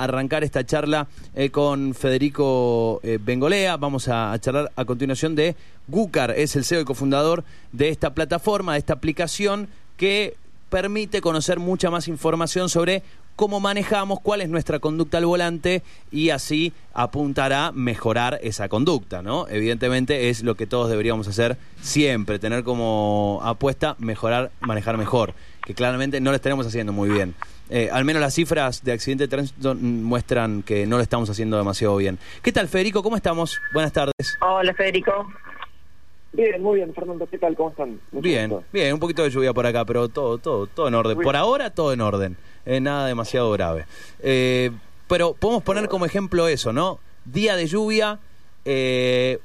arrancar 0.00 0.44
esta 0.44 0.64
charla 0.64 1.08
eh, 1.34 1.50
con 1.50 1.92
Federico 1.92 3.00
eh, 3.02 3.18
Bengolea. 3.20 3.76
Vamos 3.78 4.06
a, 4.06 4.38
charlar 4.38 4.70
a 4.76 4.84
continuación 4.84 5.34
de 5.34 5.56
Gucar, 5.88 6.30
es 6.36 6.54
el 6.54 6.64
CEO 6.64 6.82
y 6.82 6.84
cofundador 6.84 7.42
de 7.72 7.88
esta 7.88 8.14
plataforma, 8.14 8.74
de 8.74 8.78
esta 8.78 8.92
aplicación 8.92 9.66
que 9.96 10.36
permite 10.70 11.20
conocer 11.20 11.58
mucha 11.58 11.90
más 11.90 12.06
información 12.06 12.68
sobre 12.68 13.02
cómo 13.34 13.58
manejamos, 13.58 14.20
cuál 14.20 14.40
es 14.40 14.48
nuestra 14.48 14.78
conducta 14.78 15.18
al 15.18 15.26
volante 15.26 15.82
y 16.12 16.30
así 16.30 16.72
apuntar 16.94 17.52
a 17.52 17.72
mejorar 17.72 18.38
esa 18.40 18.68
conducta, 18.68 19.20
¿no? 19.20 19.48
Evidentemente 19.48 20.28
es 20.28 20.44
lo 20.44 20.54
que 20.54 20.68
todos 20.68 20.90
deberíamos 20.90 21.26
hacer 21.26 21.56
siempre, 21.82 22.38
tener 22.38 22.62
como 22.62 23.40
apuesta 23.42 23.96
mejorar, 23.98 24.52
manejar 24.60 24.96
mejor, 24.96 25.34
que 25.64 25.74
claramente 25.74 26.20
no 26.20 26.30
lo 26.30 26.36
estaremos 26.36 26.68
haciendo 26.68 26.92
muy 26.92 27.10
bien. 27.10 27.34
Eh, 27.70 27.90
al 27.92 28.04
menos 28.04 28.20
las 28.22 28.34
cifras 28.34 28.82
de 28.82 28.92
accidente 28.92 29.24
de 29.24 29.28
tránsito 29.28 29.74
muestran 29.74 30.62
que 30.62 30.86
no 30.86 30.96
lo 30.96 31.02
estamos 31.02 31.28
haciendo 31.28 31.56
demasiado 31.58 31.96
bien. 31.96 32.18
¿Qué 32.42 32.50
tal, 32.52 32.66
Federico? 32.68 33.02
¿Cómo 33.02 33.16
estamos? 33.16 33.60
Buenas 33.72 33.92
tardes. 33.92 34.14
Hola, 34.40 34.72
Federico. 34.74 35.12
Bien, 36.32 36.62
muy 36.62 36.76
bien, 36.76 36.92
Fernando, 36.94 37.26
¿qué 37.26 37.38
tal? 37.38 37.54
¿Cómo 37.56 37.70
están? 37.70 38.00
Mucho 38.12 38.22
Bien, 38.22 38.50
gusto. 38.50 38.64
bien, 38.72 38.92
un 38.92 39.00
poquito 39.00 39.22
de 39.22 39.30
lluvia 39.30 39.52
por 39.52 39.66
acá, 39.66 39.84
pero 39.84 40.08
todo, 40.08 40.38
todo, 40.38 40.66
todo 40.66 40.88
en 40.88 40.94
orden. 40.94 41.18
Por 41.18 41.36
ahora, 41.36 41.70
todo 41.70 41.92
en 41.92 42.00
orden. 42.00 42.36
Eh, 42.66 42.80
nada 42.80 43.06
demasiado 43.06 43.50
grave. 43.52 43.86
Eh, 44.20 44.70
pero 45.06 45.32
podemos 45.34 45.62
poner 45.62 45.88
como 45.88 46.04
ejemplo 46.04 46.46
eso, 46.48 46.72
¿no? 46.72 47.00
Día 47.24 47.56
de 47.56 47.66
lluvia, 47.66 48.18
eh, 48.66 49.38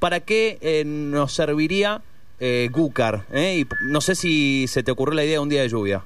¿para 0.00 0.20
qué 0.20 0.58
eh, 0.60 0.82
nos 0.84 1.32
serviría 1.32 2.02
eh, 2.40 2.68
Gucar? 2.72 3.24
eh? 3.32 3.58
Y 3.60 3.66
no 3.88 4.00
sé 4.00 4.14
si 4.16 4.66
se 4.68 4.82
te 4.82 4.90
ocurrió 4.90 5.14
la 5.14 5.24
idea 5.24 5.34
de 5.34 5.38
un 5.38 5.48
día 5.48 5.62
de 5.62 5.68
lluvia. 5.68 6.02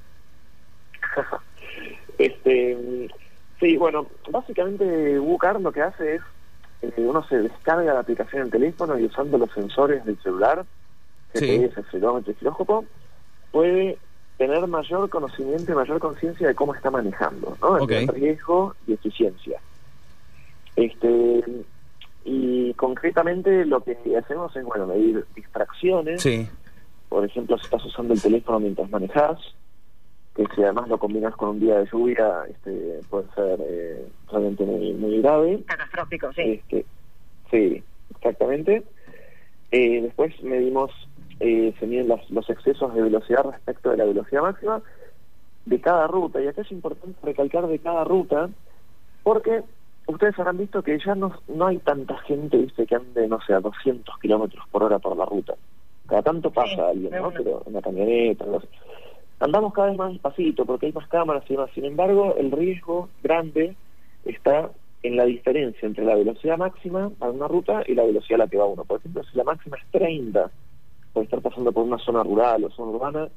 Este, 2.19 3.09
sí, 3.61 3.77
bueno, 3.77 4.07
básicamente 4.31 5.19
Bucar 5.19 5.61
lo 5.61 5.73
que 5.73 5.83
hace 5.83 6.17
es, 6.17 6.23
eh, 6.83 6.93
uno 6.99 7.25
se 7.29 7.39
descarga 7.39 7.95
la 7.95 8.01
aplicación 8.01 8.43
en 8.43 8.51
teléfono 8.51 8.99
y 8.99 9.05
usando 9.05 9.38
los 9.38 9.51
sensores 9.52 10.05
del 10.05 10.19
celular, 10.23 10.65
Sí. 11.35 11.47
GPS, 11.47 11.80
acelerómetro 11.80 12.33
y 12.33 12.37
giróscopo, 12.37 12.85
puede 13.52 13.99
tener 14.38 14.66
mayor 14.66 15.09
conocimiento 15.10 15.73
y 15.73 15.75
mayor 15.75 15.99
conciencia 15.99 16.49
de 16.49 16.55
cómo 16.55 16.75
está 16.75 16.91
manejando, 16.91 17.57
¿no? 17.60 17.69
Ok. 17.83 17.88
De 17.91 18.07
riesgo 18.07 18.75
y 18.87 18.95
eficiencia. 18.95 19.60
Este, 20.77 21.45
y 22.25 22.73
concretamente 22.75 23.65
lo 23.66 23.80
que 23.82 23.97
hacemos 24.16 24.55
es, 24.57 24.65
bueno, 24.65 24.87
medir 24.87 25.27
distracciones, 25.35 26.23
Sí, 26.23 26.49
por 27.09 27.25
ejemplo, 27.25 27.59
si 27.59 27.65
estás 27.65 27.85
usando 27.85 28.15
el 28.15 28.23
teléfono 28.23 28.60
mientras 28.60 28.88
manejas, 28.91 29.38
que 30.47 30.55
si 30.55 30.63
además 30.63 30.89
lo 30.89 30.99
combinas 30.99 31.35
con 31.35 31.49
un 31.51 31.61
día 31.61 31.81
de 31.81 31.87
lluvia, 31.87 32.45
este, 32.49 33.01
puede 33.11 33.25
ser 33.35 33.59
eh, 33.61 34.07
realmente 34.31 34.65
muy, 34.65 34.93
muy 34.93 35.21
grave. 35.21 35.65
Catastrófico, 35.67 36.33
sí. 36.33 36.43
Este, 36.43 36.87
sí, 37.51 37.83
exactamente. 38.15 38.85
Eh, 39.73 40.03
después 40.03 40.41
medimos, 40.45 40.93
eh, 41.41 41.75
se 41.81 41.87
miden 41.89 42.07
los, 42.07 42.31
los 42.31 42.49
excesos 42.51 42.95
de 42.95 43.03
velocidad 43.03 43.45
respecto 43.51 43.91
de 43.91 43.97
la 43.97 44.05
velocidad 44.05 44.43
máxima 44.43 44.81
de 45.66 45.81
cada 45.81 46.07
ruta. 46.07 46.41
Y 46.41 46.47
acá 46.47 46.63
es 46.63 46.71
importante 46.71 47.19
recalcar 47.25 47.66
de 47.66 47.81
cada 47.81 48.05
ruta, 48.05 48.49
porque 49.25 49.65
ustedes 50.07 50.39
habrán 50.39 50.59
visto 50.59 50.83
que 50.83 51.01
ya 51.05 51.16
no, 51.16 51.33
no 51.49 51.66
hay 51.66 51.79
tanta 51.79 52.16
gente, 52.19 52.59
viste, 52.59 52.87
que 52.87 52.95
ande, 52.95 53.27
no 53.27 53.41
sé, 53.41 53.55
a 53.55 53.61
200 53.61 54.16
kilómetros 54.21 54.65
por 54.71 54.85
hora 54.85 55.01
por 55.01 55.16
la 55.16 55.25
ruta. 55.25 55.55
Cada 56.07 56.23
tanto 56.23 56.53
pasa 56.53 56.77
Sí, 56.77 56.81
alguien, 56.81 57.11
¿no? 57.11 57.29
una. 57.29 57.39
Pero 57.39 57.63
en 57.66 57.73
la 57.73 57.83
camioneta, 57.83 58.45
algo 58.45 58.59
así. 58.59 58.69
Andamos 59.41 59.73
cada 59.73 59.89
vez 59.89 59.99
más 59.99 60.13
despacito 60.13 60.65
porque 60.65 60.87
hay 60.87 60.93
más 60.93 61.09
cámaras 61.09 61.45
y 61.49 61.55
demás. 61.55 61.71
Sin 61.75 61.85
embargo, 61.85 62.35
el 62.37 62.51
riesgo 62.51 63.09
grande 63.23 63.77
está 64.25 64.71
en 65.03 65.17
la 65.17 65.25
diferencia 65.25 65.87
entre 65.87 66.05
la 66.05 66.17
velocidad 66.17 66.59
máxima 66.59 67.11
a 67.21 67.31
una 67.31 67.47
ruta 67.47 67.83
y 67.87 67.94
la 67.94 68.05
velocidad 68.05 68.41
a 68.41 68.44
la 68.44 68.50
que 68.50 68.56
va 68.56 68.66
uno. 68.66 68.84
Por 68.84 68.99
ejemplo, 68.99 69.22
si 69.25 69.37
la 69.37 69.44
máxima 69.44 69.77
es 69.77 69.84
30, 69.93 70.50
puede 71.12 71.25
estar 71.25 71.41
pasando 71.41 71.72
por 71.72 71.84
una 71.84 71.98
zona 71.98 72.22
rural 72.22 72.65
o 72.65 72.71
zona 72.71 72.91
urbana, 72.93 73.28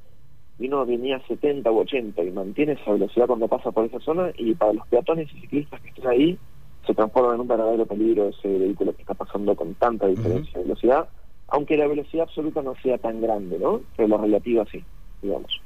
y 0.60 0.68
uno 0.68 0.86
venía 0.86 1.18
a 1.18 1.28
70 1.28 1.72
u 1.72 1.80
80 1.80 2.24
y 2.24 2.32
mantiene 2.32 2.74
esa 2.74 2.92
velocidad 2.92 3.28
cuando 3.28 3.48
pasa 3.48 3.72
por 3.72 3.86
esa 3.86 4.00
zona, 4.00 4.32
y 4.38 4.56
para 4.56 4.74
los 4.74 4.88
peatones 4.88 5.32
y 5.34 5.42
ciclistas 5.42 5.82
que 5.82 5.90
estén 5.90 6.08
ahí, 6.08 6.38
se 6.86 6.96
transforma 6.96 7.36
en 7.36 7.42
un 7.42 7.48
verdadero 7.48 7.86
peligro 7.86 8.30
ese 8.30 8.48
vehículo 8.48 8.96
que 8.96 9.04
está 9.04 9.14
pasando 9.14 9.56
con 9.56 9.76
tanta 9.76 10.08
diferencia 10.08 10.60
de 10.60 10.64
velocidad, 10.64 11.10
aunque 11.48 11.78
la 11.78 11.88
velocidad 11.88 12.24
absoluta 12.24 12.64
no 12.64 12.74
sea 12.82 12.98
tan 12.98 13.22
grande, 13.22 13.60
¿no? 13.60 13.82
Pero 13.96 14.10
la 14.10 14.18
relativa 14.18 14.66
sí, 14.72 14.84
digamos. 15.22 15.62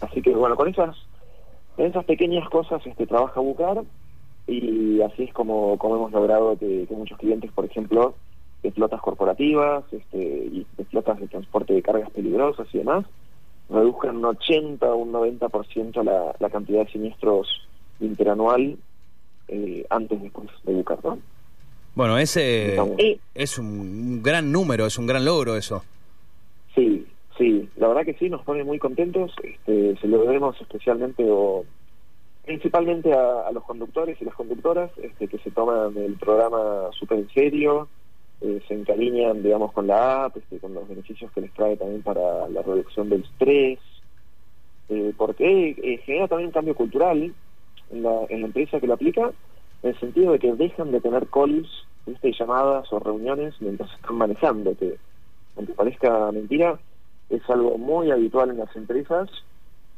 Así 0.00 0.22
que 0.22 0.30
bueno, 0.34 0.56
con 0.56 0.68
esas, 0.68 0.96
con 1.76 1.86
esas 1.86 2.04
pequeñas 2.04 2.48
cosas 2.48 2.84
este, 2.86 3.06
trabaja 3.06 3.40
Bucar 3.40 3.82
y 4.46 5.00
así 5.02 5.24
es 5.24 5.32
como, 5.32 5.76
como 5.78 5.96
hemos 5.96 6.12
logrado 6.12 6.56
que, 6.58 6.86
que 6.86 6.94
muchos 6.94 7.18
clientes, 7.18 7.50
por 7.52 7.64
ejemplo, 7.64 8.14
de 8.62 8.72
flotas 8.72 9.00
corporativas 9.00 9.84
este, 9.92 10.18
y 10.18 10.66
de 10.76 10.84
flotas 10.84 11.18
de 11.20 11.28
transporte 11.28 11.74
de 11.74 11.82
cargas 11.82 12.10
peligrosas 12.10 12.66
y 12.72 12.78
demás, 12.78 13.04
reduzcan 13.68 14.16
un 14.16 14.26
80 14.26 14.86
o 14.86 14.96
un 14.96 15.12
90% 15.12 16.02
la, 16.04 16.34
la 16.38 16.50
cantidad 16.50 16.84
de 16.84 16.92
siniestros 16.92 17.66
interanual 18.00 18.76
eh, 19.48 19.84
antes 19.90 20.22
después 20.22 20.48
de 20.64 20.74
Bucar, 20.74 20.98
¿no? 21.04 21.18
bueno, 21.94 22.18
ese 22.18 22.76
es 23.34 23.58
un 23.58 24.22
gran 24.22 24.52
número, 24.52 24.86
es 24.86 24.98
un 24.98 25.06
gran 25.06 25.24
logro 25.24 25.56
eso. 25.56 25.82
Sí, 26.74 27.05
sí, 27.46 27.68
la 27.76 27.86
verdad 27.86 28.04
que 28.04 28.14
sí, 28.14 28.28
nos 28.28 28.42
pone 28.42 28.64
muy 28.64 28.78
contentos. 28.78 29.32
Este, 29.42 29.96
se 30.00 30.08
lo 30.08 30.22
debemos 30.22 30.60
especialmente 30.60 31.24
o 31.30 31.64
principalmente 32.44 33.12
a, 33.12 33.50
los 33.52 33.62
conductores 33.64 34.20
y 34.20 34.24
las 34.24 34.34
conductoras 34.34 34.90
este, 34.98 35.28
que 35.28 35.38
se 35.38 35.50
toman 35.52 35.96
el 35.96 36.14
programa 36.14 36.90
súper 36.92 37.18
en 37.18 37.28
serio, 37.30 37.88
eh, 38.40 38.60
se 38.66 38.74
encariñan, 38.74 39.42
digamos, 39.42 39.72
con 39.72 39.86
la 39.86 40.24
app, 40.24 40.36
este, 40.36 40.58
con 40.58 40.74
los 40.74 40.88
beneficios 40.88 41.30
que 41.32 41.40
les 41.40 41.52
trae 41.54 41.76
también 41.76 42.02
para 42.02 42.48
la 42.48 42.62
reducción 42.62 43.08
del 43.08 43.22
estrés, 43.22 43.78
eh, 44.88 45.12
porque 45.16 45.70
eh, 45.70 46.00
genera 46.04 46.28
también 46.28 46.48
un 46.48 46.52
cambio 46.52 46.74
cultural 46.74 47.32
en 47.90 48.02
la, 48.02 48.26
en 48.28 48.40
la 48.40 48.46
empresa 48.46 48.80
que 48.80 48.86
lo 48.86 48.94
aplica, 48.94 49.32
en 49.82 49.90
el 49.90 50.00
sentido 50.00 50.32
de 50.32 50.38
que 50.38 50.52
dejan 50.52 50.90
de 50.90 51.00
tener 51.00 51.26
calls, 51.28 51.68
¿viste? 52.06 52.32
llamadas 52.32 52.92
o 52.92 52.98
reuniones 52.98 53.54
mientras 53.60 53.92
están 53.92 54.16
manejando, 54.16 54.76
que 54.76 54.96
aunque 55.56 55.72
parezca 55.72 56.30
mentira, 56.32 56.78
es 57.30 57.42
algo 57.50 57.78
muy 57.78 58.10
habitual 58.10 58.50
en 58.50 58.58
las 58.58 58.74
empresas, 58.76 59.28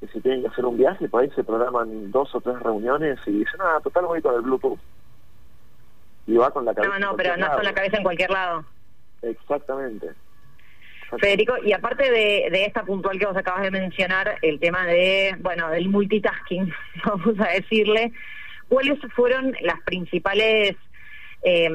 que 0.01 0.07
si 0.09 0.21
tienen 0.21 0.43
que 0.43 0.49
hacer 0.49 0.65
un 0.65 0.79
viaje, 0.79 1.09
por 1.09 1.23
ahí 1.23 1.31
se 1.31 1.45
programan 1.45 2.11
dos 2.11 2.35
o 2.35 2.41
tres 2.41 2.59
reuniones 2.61 3.19
y 3.27 3.33
dicen, 3.33 3.61
ah, 3.61 3.79
total 3.83 4.07
voy 4.07 4.23
con 4.23 4.35
el 4.35 4.43
Bluetooth. 4.43 4.79
Y 6.27 6.37
va 6.37 6.51
con 6.51 6.65
la 6.65 6.75
cabeza. 6.75 6.99
no, 6.99 7.07
no, 7.07 7.11
en 7.13 7.17
pero 7.17 7.37
no 7.37 7.51
con 7.55 7.65
la 7.65 7.75
cabeza 7.75 7.97
en 7.97 8.03
cualquier 8.03 8.31
lado. 8.31 8.65
Exactamente. 9.23 10.09
Federico, 11.17 11.55
y 11.65 11.73
aparte 11.73 12.11
de, 12.11 12.49
de 12.51 12.65
esta 12.67 12.83
puntual 12.85 13.19
que 13.19 13.25
vos 13.25 13.37
acabas 13.37 13.63
de 13.63 13.71
mencionar, 13.71 14.37
el 14.43 14.61
tema 14.61 14.85
de, 14.85 15.35
bueno, 15.41 15.71
del 15.71 15.89
multitasking, 15.89 16.71
vamos 17.05 17.41
a 17.41 17.49
decirle, 17.49 18.13
¿cuáles 18.69 18.99
fueron 19.15 19.57
las 19.63 19.81
principales, 19.83 20.77
eh, 21.43 21.71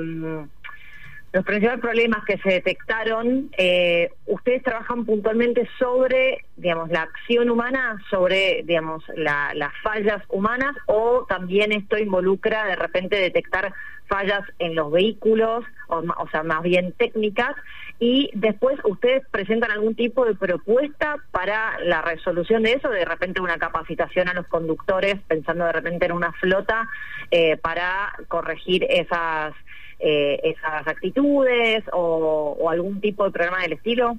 los 1.33 1.43
principales 1.43 1.81
problemas 1.81 2.23
que 2.25 2.37
se 2.37 2.49
detectaron? 2.49 3.49
Eh, 3.57 4.11
¿Ustedes 4.27 4.63
trabajan 4.63 5.03
puntualmente 5.05 5.67
sobre, 5.79 6.45
digamos, 6.55 6.89
la 6.89 7.01
acción 7.01 7.49
humana, 7.49 7.97
sobre, 8.09 8.61
digamos, 8.63 9.03
la- 9.15 9.53
las 9.55 9.73
fallas 9.81 10.21
humanas, 10.29 10.75
o 10.85 11.25
también 11.27 11.71
esto 11.71 11.97
involucra 11.97 12.65
de 12.65 12.75
repente 12.75 13.15
detectar 13.17 13.73
fallas 14.07 14.43
en 14.59 14.75
los 14.75 14.91
vehículos, 14.91 15.65
o 15.87 16.27
sea, 16.29 16.43
más 16.43 16.61
bien 16.61 16.91
técnicas, 16.93 17.55
y 17.99 18.29
después 18.33 18.77
ustedes 18.83 19.23
presentan 19.31 19.71
algún 19.71 19.95
tipo 19.95 20.25
de 20.25 20.35
propuesta 20.35 21.15
para 21.31 21.79
la 21.79 22.01
resolución 22.01 22.63
de 22.63 22.73
eso, 22.73 22.89
de 22.89 23.05
repente 23.05 23.41
una 23.41 23.57
capacitación 23.57 24.27
a 24.27 24.33
los 24.33 24.45
conductores, 24.47 25.15
pensando 25.27 25.65
de 25.65 25.71
repente 25.71 26.05
en 26.05 26.11
una 26.11 26.31
flota, 26.33 26.87
eh, 27.31 27.57
para 27.57 28.13
corregir 28.27 28.85
esas, 28.89 29.53
eh, 29.99 30.39
esas 30.43 30.87
actitudes 30.87 31.83
o, 31.93 32.57
o 32.59 32.69
algún 32.69 32.99
tipo 33.01 33.23
de 33.25 33.31
programa 33.31 33.61
del 33.61 33.73
estilo. 33.73 34.15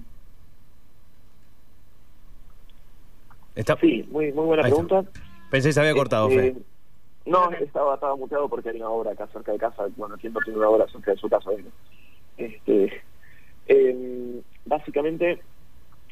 Está, 3.55 3.77
Sí, 3.81 4.07
muy, 4.11 4.33
muy 4.33 4.47
buena 4.47 4.63
pregunta. 4.63 5.05
Pensé 5.51 5.69
que 5.69 5.73
se 5.75 5.81
había 5.81 5.95
cortado, 5.95 6.29
Este, 6.29 6.55
Fe. 6.55 6.61
No, 7.27 7.51
estaba, 7.53 7.95
estaba 7.95 8.17
muteado 8.17 8.49
porque 8.49 8.71
hay 8.71 8.77
una 8.77 8.91
obra 8.91 9.13
acá 9.13 9.27
cerca 9.29 9.53
de 9.53 9.59
casa. 9.59 9.85
Bueno, 9.97 10.17
tiempo 10.19 10.41
tiene 10.45 10.59
una 10.59 10.69
obra 10.69 10.87
cerca 10.89 11.13
de 11.13 11.17
su 11.19 11.29
casa. 11.29 11.51
¿no? 11.51 11.71
Este, 12.37 13.03
em, 13.69 14.43
básicamente, 14.67 15.41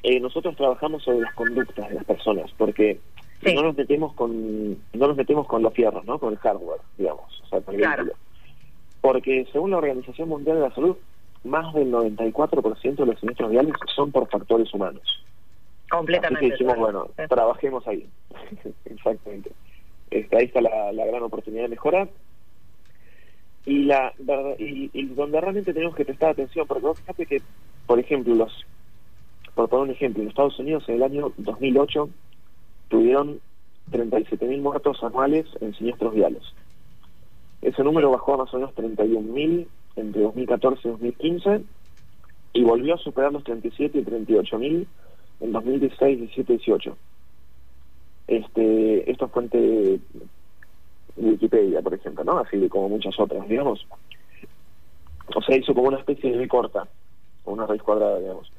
eh, 0.04 0.20
nosotros 0.20 0.56
trabajamos 0.56 1.02
sobre 1.02 1.20
las 1.20 1.34
conductas 1.34 1.88
de 1.88 1.96
las 1.96 2.04
personas 2.04 2.50
porque 2.56 3.00
Sí. 3.44 3.54
no 3.56 3.62
nos 3.62 3.76
metemos 3.76 4.14
con 4.14 4.70
no 4.70 5.06
nos 5.08 5.16
metemos 5.16 5.48
con 5.48 5.62
los 5.62 5.74
fierros, 5.74 6.04
¿no? 6.04 6.16
Con 6.20 6.32
el 6.32 6.38
hardware, 6.38 6.80
digamos, 6.96 7.42
o 7.42 7.46
sea, 7.48 7.60
con 7.60 7.74
el 7.74 7.80
Claro. 7.80 8.04
Porque 9.12 9.46
según 9.52 9.72
la 9.72 9.76
Organización 9.76 10.30
Mundial 10.30 10.56
de 10.56 10.62
la 10.62 10.74
Salud, 10.74 10.96
más 11.44 11.74
del 11.74 11.92
94% 11.92 12.94
de 12.94 13.04
los 13.04 13.20
siniestros 13.20 13.50
viales 13.50 13.74
son 13.94 14.10
por 14.10 14.26
factores 14.30 14.72
humanos. 14.72 15.02
Completamente. 15.90 16.46
Así 16.46 16.46
que 16.46 16.52
dijimos, 16.52 16.76
claro. 16.76 17.10
bueno, 17.14 17.28
trabajemos 17.28 17.86
ahí. 17.86 18.08
Exactamente. 18.86 19.52
Este, 20.10 20.34
ahí 20.34 20.46
está 20.46 20.62
la, 20.62 20.92
la 20.92 21.04
gran 21.04 21.22
oportunidad 21.24 21.64
de 21.64 21.68
mejora. 21.68 22.08
y 23.66 23.84
la 23.84 24.14
y, 24.58 24.88
y, 24.94 25.06
donde 25.08 25.42
realmente 25.42 25.74
tenemos 25.74 25.94
que 25.94 26.06
prestar 26.06 26.30
atención, 26.30 26.66
porque 26.66 26.86
vos 26.86 26.98
fíjate 27.00 27.26
que, 27.26 27.42
por 27.86 27.98
ejemplo, 27.98 28.34
los 28.34 28.64
por 29.54 29.68
poner 29.68 29.88
un 29.88 29.90
ejemplo, 29.90 30.22
en 30.22 30.30
Estados 30.30 30.58
Unidos 30.58 30.84
en 30.88 30.94
el 30.94 31.02
año 31.02 31.34
2008 31.36 32.08
tuvieron 32.88 33.40
37.000 33.90 34.58
muertos 34.62 35.04
anuales 35.04 35.44
en 35.60 35.74
siniestros 35.74 36.14
viales. 36.14 36.42
Ese 37.62 37.84
número 37.84 38.10
bajó 38.10 38.34
a 38.34 38.38
más 38.38 38.52
o 38.52 38.58
menos 38.58 38.74
31.000 38.74 39.66
entre 39.96 40.22
2014 40.22 40.80
y 40.88 40.90
2015 40.90 41.62
y 42.54 42.64
volvió 42.64 42.94
a 42.94 42.98
superar 42.98 43.32
los 43.32 43.44
37 43.44 43.98
y 43.98 44.04
38.000 44.04 44.86
en 45.40 45.52
2016, 45.52 46.18
17, 46.18 46.52
18. 46.54 46.96
Este, 48.26 49.10
esto 49.10 49.26
es 49.26 49.32
fuente 49.32 50.00
Wikipedia, 51.16 51.82
por 51.82 51.94
ejemplo, 51.94 52.24
¿no? 52.24 52.38
Así 52.38 52.68
como 52.68 52.88
muchas 52.88 53.18
otras, 53.18 53.48
digamos. 53.48 53.86
O 55.34 55.42
sea, 55.42 55.56
hizo 55.56 55.74
como 55.74 55.88
una 55.88 55.98
especie 55.98 56.30
de 56.30 56.38
B 56.38 56.48
corta, 56.48 56.86
una 57.44 57.66
raíz 57.66 57.82
cuadrada, 57.82 58.18
digamos. 58.18 58.50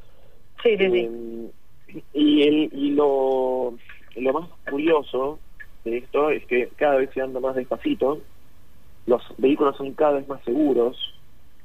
Sí, 0.61 0.77
sí, 0.77 0.89
sí. 0.89 0.99
Eh, 0.99 2.03
y, 2.13 2.41
el, 2.43 2.69
y 2.73 2.91
lo, 2.91 3.73
lo 4.15 4.33
más 4.33 4.49
curioso 4.69 5.39
de 5.83 5.97
esto 5.97 6.29
es 6.29 6.45
que 6.45 6.69
cada 6.75 6.95
vez 6.95 7.09
se 7.13 7.21
anda 7.21 7.39
más 7.39 7.55
despacito, 7.55 8.21
los 9.05 9.21
vehículos 9.37 9.75
son 9.77 9.93
cada 9.93 10.13
vez 10.13 10.27
más 10.27 10.43
seguros, 10.43 10.97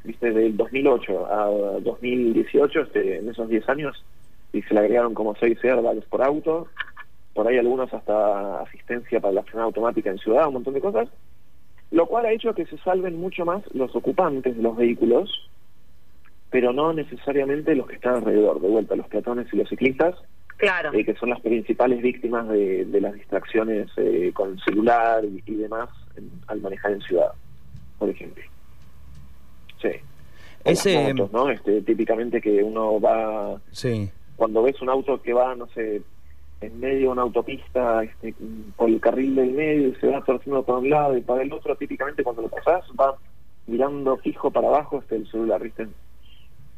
viste, 0.05 0.33
del 0.33 0.57
2008 0.57 1.27
a 1.27 1.47
2018, 1.81 2.81
este, 2.81 3.19
en 3.19 3.29
esos 3.29 3.49
10 3.49 3.69
años, 3.69 4.05
y 4.53 4.63
se 4.63 4.75
le 4.75 4.81
agregaron 4.81 5.15
como 5.15 5.35
6 5.37 5.59
airbags 5.65 6.05
por 6.07 6.23
auto, 6.23 6.69
por 7.35 7.47
ahí 7.47 7.59
algunos 7.59 7.93
hasta 7.93 8.61
asistencia 8.61 9.21
para 9.21 9.35
la 9.35 9.43
frenada 9.45 9.67
automática 9.67 10.11
en 10.11 10.19
ciudad, 10.19 10.49
un 10.49 10.55
montón 10.55 10.75
de 10.75 10.81
cosas, 10.81 11.09
lo 11.91 12.07
cual 12.07 12.27
ha 12.27 12.33
hecho 12.33 12.55
que 12.55 12.67
se 12.67 12.79
salven 12.79 13.19
mucho 13.21 13.45
más 13.45 13.63
los 13.75 13.95
ocupantes 13.95 14.57
de 14.57 14.63
los 14.63 14.77
vehículos, 14.77 15.49
pero 16.51 16.73
no 16.73 16.93
necesariamente 16.93 17.75
los 17.75 17.87
que 17.87 17.97
están 17.97 18.17
alrededor, 18.17 18.61
de 18.61 18.69
vuelta, 18.69 18.97
los 18.97 19.09
peatones 19.09 19.47
y 19.53 19.57
los 19.57 19.69
ciclistas, 19.69 20.17
claro. 20.57 20.93
Eh, 20.93 21.05
que 21.05 21.15
son 21.15 21.31
las 21.31 21.41
principales 21.41 22.03
víctimas 22.03 22.49
de, 22.49 22.87
las 23.01 23.15
distracciones 23.15 23.89
eh, 23.97 24.33
con 24.35 24.53
el 24.53 24.61
celular 24.61 25.25
y, 25.25 25.55
demás 25.55 25.89
al 26.47 26.61
manejar 26.61 26.93
en 26.93 27.01
ciudad, 27.03 27.33
por 27.99 28.09
ejemplo. 28.09 28.43
Sí. 29.81 29.91
Ese... 30.65 31.15
¿no? 31.15 31.51
Este, 31.51 31.83
típicamente 31.83 32.41
que 32.41 32.63
uno 32.63 33.01
va... 33.01 33.61
Sí. 33.71 34.11
Cuando 34.37 34.63
ves 34.63 34.81
un 34.83 34.91
auto 34.91 35.21
que 35.21 35.33
va, 35.33 35.55
no 35.55 35.67
sé, 35.69 36.03
en 36.61 36.81
medio 36.81 36.99
de 36.99 37.09
una 37.09 37.23
autopista 37.23 38.03
este, 38.03 38.35
por 38.77 38.89
el 38.89 39.01
carril 39.01 39.35
del 39.35 39.53
medio 39.53 39.89
y 39.89 39.95
se 39.97 40.09
va 40.09 40.25
torciendo 40.25 40.63
para 40.63 40.79
un 40.79 40.91
lado 40.91 41.17
y 41.17 41.21
para 41.21 41.43
el 41.43 41.53
otro, 41.53 41.77
típicamente 41.77 42.23
cuando 42.23 42.43
lo 42.43 42.49
pasás 42.49 42.85
va 42.99 43.17
mirando 43.67 44.17
fijo 44.19 44.51
para 44.51 44.69
abajo 44.69 44.99
este 44.99 45.17
el 45.17 45.31
celular, 45.31 45.63
¿viste? 45.63 45.87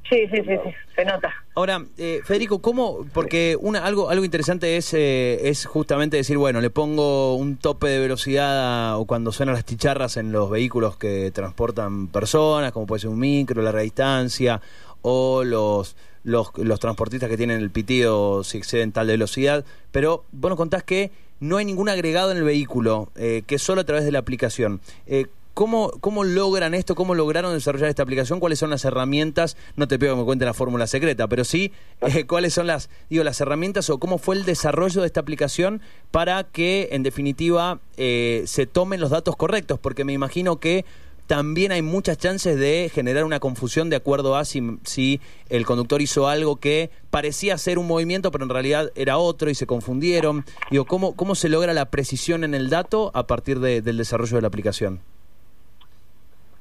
Sí, 0.08 0.26
sí, 0.28 0.37
sí, 0.38 0.56
sí, 0.64 0.75
se 0.96 1.04
nota. 1.04 1.32
Ahora, 1.60 1.84
eh, 1.98 2.22
Federico, 2.24 2.60
¿cómo? 2.62 3.04
Porque 3.12 3.54
una, 3.60 3.84
algo, 3.84 4.08
algo 4.08 4.24
interesante 4.24 4.78
es, 4.78 4.94
eh, 4.94 5.50
es 5.50 5.66
justamente 5.66 6.16
decir, 6.16 6.38
bueno, 6.38 6.62
le 6.62 6.70
pongo 6.70 7.34
un 7.34 7.58
tope 7.58 7.86
de 7.88 7.98
velocidad 7.98 8.98
o 8.98 9.04
cuando 9.04 9.30
suenan 9.30 9.54
las 9.54 9.66
chicharras 9.66 10.16
en 10.16 10.32
los 10.32 10.48
vehículos 10.48 10.96
que 10.96 11.30
transportan 11.32 12.06
personas, 12.06 12.72
como 12.72 12.86
puede 12.86 13.00
ser 13.00 13.10
un 13.10 13.18
micro, 13.18 13.60
larga 13.60 13.82
distancia, 13.82 14.62
o 15.02 15.44
los, 15.44 15.96
los, 16.24 16.80
transportistas 16.80 17.28
que 17.28 17.36
tienen 17.36 17.60
el 17.60 17.70
pitido 17.70 18.42
si 18.42 18.56
exceden 18.56 18.92
tal 18.92 19.08
velocidad. 19.08 19.62
Pero 19.92 20.24
vos 20.32 20.48
nos 20.48 20.56
contás 20.56 20.82
que 20.82 21.10
no 21.40 21.58
hay 21.58 21.66
ningún 21.66 21.90
agregado 21.90 22.30
en 22.32 22.38
el 22.38 22.44
vehículo, 22.44 23.10
eh, 23.16 23.42
que 23.46 23.58
solo 23.58 23.82
a 23.82 23.84
través 23.84 24.06
de 24.06 24.12
la 24.12 24.20
aplicación. 24.20 24.80
Eh, 25.06 25.26
¿Cómo, 25.60 25.90
¿Cómo 26.00 26.24
logran 26.24 26.72
esto? 26.72 26.94
¿Cómo 26.94 27.14
lograron 27.14 27.52
desarrollar 27.52 27.90
esta 27.90 28.02
aplicación? 28.02 28.40
¿Cuáles 28.40 28.58
son 28.58 28.70
las 28.70 28.86
herramientas? 28.86 29.58
No 29.76 29.86
te 29.86 29.98
pido 29.98 30.14
que 30.14 30.20
me 30.20 30.24
cuente 30.24 30.46
la 30.46 30.54
fórmula 30.54 30.86
secreta, 30.86 31.28
pero 31.28 31.44
sí, 31.44 31.70
eh, 32.00 32.24
¿cuáles 32.24 32.54
son 32.54 32.66
las, 32.66 32.88
digo, 33.10 33.24
las 33.24 33.42
herramientas 33.42 33.90
o 33.90 33.98
cómo 33.98 34.16
fue 34.16 34.36
el 34.36 34.46
desarrollo 34.46 35.02
de 35.02 35.06
esta 35.08 35.20
aplicación 35.20 35.82
para 36.10 36.44
que, 36.44 36.88
en 36.92 37.02
definitiva, 37.02 37.80
eh, 37.98 38.44
se 38.46 38.64
tomen 38.64 39.02
los 39.02 39.10
datos 39.10 39.36
correctos? 39.36 39.78
Porque 39.78 40.02
me 40.02 40.14
imagino 40.14 40.60
que 40.60 40.86
también 41.26 41.72
hay 41.72 41.82
muchas 41.82 42.16
chances 42.16 42.58
de 42.58 42.90
generar 42.90 43.26
una 43.26 43.38
confusión 43.38 43.90
de 43.90 43.96
acuerdo 43.96 44.36
a 44.36 44.46
si, 44.46 44.78
si, 44.84 45.20
el 45.50 45.66
conductor 45.66 46.00
hizo 46.00 46.26
algo 46.26 46.56
que 46.56 46.88
parecía 47.10 47.58
ser 47.58 47.78
un 47.78 47.86
movimiento, 47.86 48.30
pero 48.30 48.44
en 48.44 48.50
realidad 48.50 48.92
era 48.94 49.18
otro 49.18 49.50
y 49.50 49.54
se 49.54 49.66
confundieron. 49.66 50.46
Digo, 50.70 50.86
¿cómo, 50.86 51.14
cómo 51.16 51.34
se 51.34 51.50
logra 51.50 51.74
la 51.74 51.90
precisión 51.90 52.44
en 52.44 52.54
el 52.54 52.70
dato 52.70 53.10
a 53.12 53.26
partir 53.26 53.60
del 53.60 53.98
desarrollo 53.98 54.36
de 54.36 54.40
la 54.40 54.48
aplicación? 54.48 55.02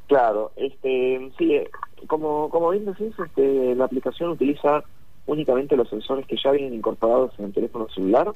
Claro, 0.09 0.51
este, 0.55 1.31
sí, 1.37 1.53
eh, 1.53 1.69
como, 2.07 2.49
como 2.49 2.71
bien 2.71 2.85
decís, 2.85 3.13
este, 3.23 3.75
la 3.75 3.85
aplicación 3.85 4.31
utiliza 4.31 4.83
únicamente 5.27 5.77
los 5.77 5.87
sensores 5.87 6.25
que 6.25 6.35
ya 6.35 6.49
vienen 6.49 6.73
incorporados 6.73 7.31
en 7.37 7.45
el 7.45 7.53
teléfono 7.53 7.87
celular 7.89 8.33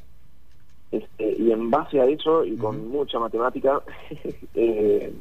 este, 0.91 1.35
y 1.35 1.51
en 1.51 1.71
base 1.71 1.99
a 1.99 2.05
eso 2.05 2.45
y 2.45 2.57
con 2.57 2.89
mucha 2.89 3.17
matemática, 3.17 3.81
eh, 4.53 5.11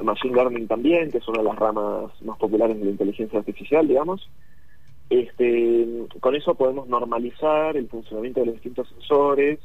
Machine 0.00 0.36
Learning 0.36 0.68
también, 0.68 1.10
que 1.10 1.18
es 1.18 1.26
una 1.26 1.38
de 1.38 1.48
las 1.48 1.56
ramas 1.56 2.12
más 2.22 2.38
populares 2.38 2.78
de 2.78 2.84
la 2.84 2.92
inteligencia 2.92 3.40
artificial, 3.40 3.88
digamos, 3.88 4.30
este, 5.10 6.06
con 6.20 6.36
eso 6.36 6.54
podemos 6.54 6.86
normalizar 6.86 7.76
el 7.76 7.88
funcionamiento 7.88 8.38
de 8.38 8.46
los 8.46 8.54
distintos 8.54 8.88
sensores, 8.90 9.58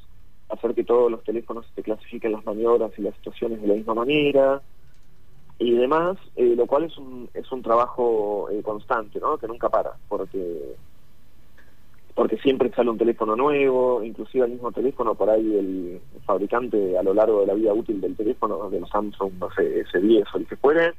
hacer 0.49 0.73
que 0.73 0.85
todos 0.85 1.11
los 1.11 1.23
teléfonos 1.23 1.67
se 1.75 1.83
clasifiquen 1.83 2.31
las 2.31 2.43
maniobras 2.45 2.91
y 2.97 3.03
las 3.03 3.13
situaciones 3.17 3.61
de 3.61 3.67
la 3.67 3.75
misma 3.75 3.93
manera, 3.93 4.59
y 5.63 5.77
demás, 5.77 6.17
eh, 6.35 6.55
lo 6.57 6.65
cual 6.67 6.83
es 6.83 6.97
un, 6.97 7.29
es 7.33 7.49
un 7.51 7.61
trabajo 7.61 8.49
eh, 8.51 8.61
constante, 8.61 9.19
¿no? 9.19 9.37
Que 9.37 9.47
nunca 9.47 9.69
para, 9.69 9.93
porque 10.09 10.75
porque 12.15 12.37
siempre 12.37 12.71
sale 12.71 12.91
un 12.91 12.97
teléfono 12.97 13.35
nuevo, 13.35 14.03
inclusive 14.03 14.45
el 14.45 14.51
mismo 14.51 14.71
teléfono, 14.71 15.15
por 15.15 15.31
ahí 15.31 15.57
el 15.57 16.01
fabricante 16.25 16.95
a 16.95 17.01
lo 17.01 17.13
largo 17.13 17.39
de 17.39 17.47
la 17.47 17.55
vida 17.55 17.73
útil 17.73 18.01
del 18.01 18.15
teléfono, 18.15 18.69
de 18.69 18.81
los 18.81 18.89
Samsung, 18.89 19.33
no 19.39 19.49
sé, 19.51 19.83
S10 19.85 20.25
o 20.31 20.37
el 20.37 20.45
que 20.45 20.55
fuere, 20.57 20.93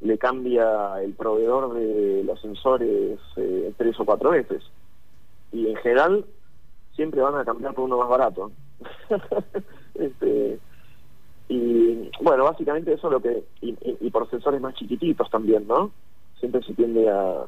le 0.00 0.18
cambia 0.18 1.00
el 1.02 1.14
proveedor 1.14 1.72
de 1.72 2.22
los 2.24 2.38
sensores 2.40 3.18
eh, 3.36 3.72
tres 3.78 3.98
o 3.98 4.04
cuatro 4.04 4.30
veces. 4.30 4.62
Y 5.52 5.68
en 5.68 5.76
general 5.76 6.26
siempre 6.94 7.22
van 7.22 7.36
a 7.36 7.44
cambiar 7.44 7.72
por 7.72 7.84
uno 7.84 7.96
más 7.96 8.08
barato. 8.08 8.50
este, 9.94 10.58
y 11.48 12.10
bueno, 12.20 12.44
básicamente 12.44 12.92
eso 12.92 13.06
es 13.06 13.12
lo 13.12 13.20
que, 13.20 13.44
y, 13.60 14.10
por 14.10 14.28
sensores 14.30 14.60
más 14.60 14.74
chiquititos 14.74 15.30
también, 15.30 15.66
¿no? 15.66 15.92
Siempre 16.40 16.62
se 16.62 16.74
tiende 16.74 17.08
a, 17.08 17.46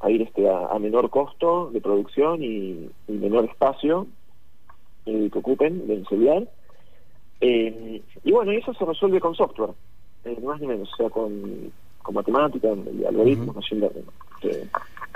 a 0.00 0.10
ir 0.10 0.22
este 0.22 0.48
a, 0.50 0.76
menor 0.78 1.10
costo 1.10 1.70
de 1.72 1.80
producción 1.80 2.42
y, 2.42 2.90
menor 3.06 3.44
espacio 3.44 4.06
eh, 5.06 5.28
que 5.32 5.38
ocupen 5.38 5.86
de 5.86 6.04
celular. 6.06 6.48
Eh, 7.40 8.02
y 8.24 8.32
bueno, 8.32 8.52
y 8.52 8.56
eso 8.56 8.74
se 8.74 8.84
resuelve 8.84 9.20
con 9.20 9.34
software, 9.34 9.70
eh, 10.24 10.36
más 10.42 10.60
ni 10.60 10.66
menos, 10.66 10.92
o 10.92 10.96
sea, 10.96 11.10
con, 11.10 11.72
con 12.02 12.14
matemática 12.14 12.68
y 12.92 13.04
algoritmos, 13.04 13.64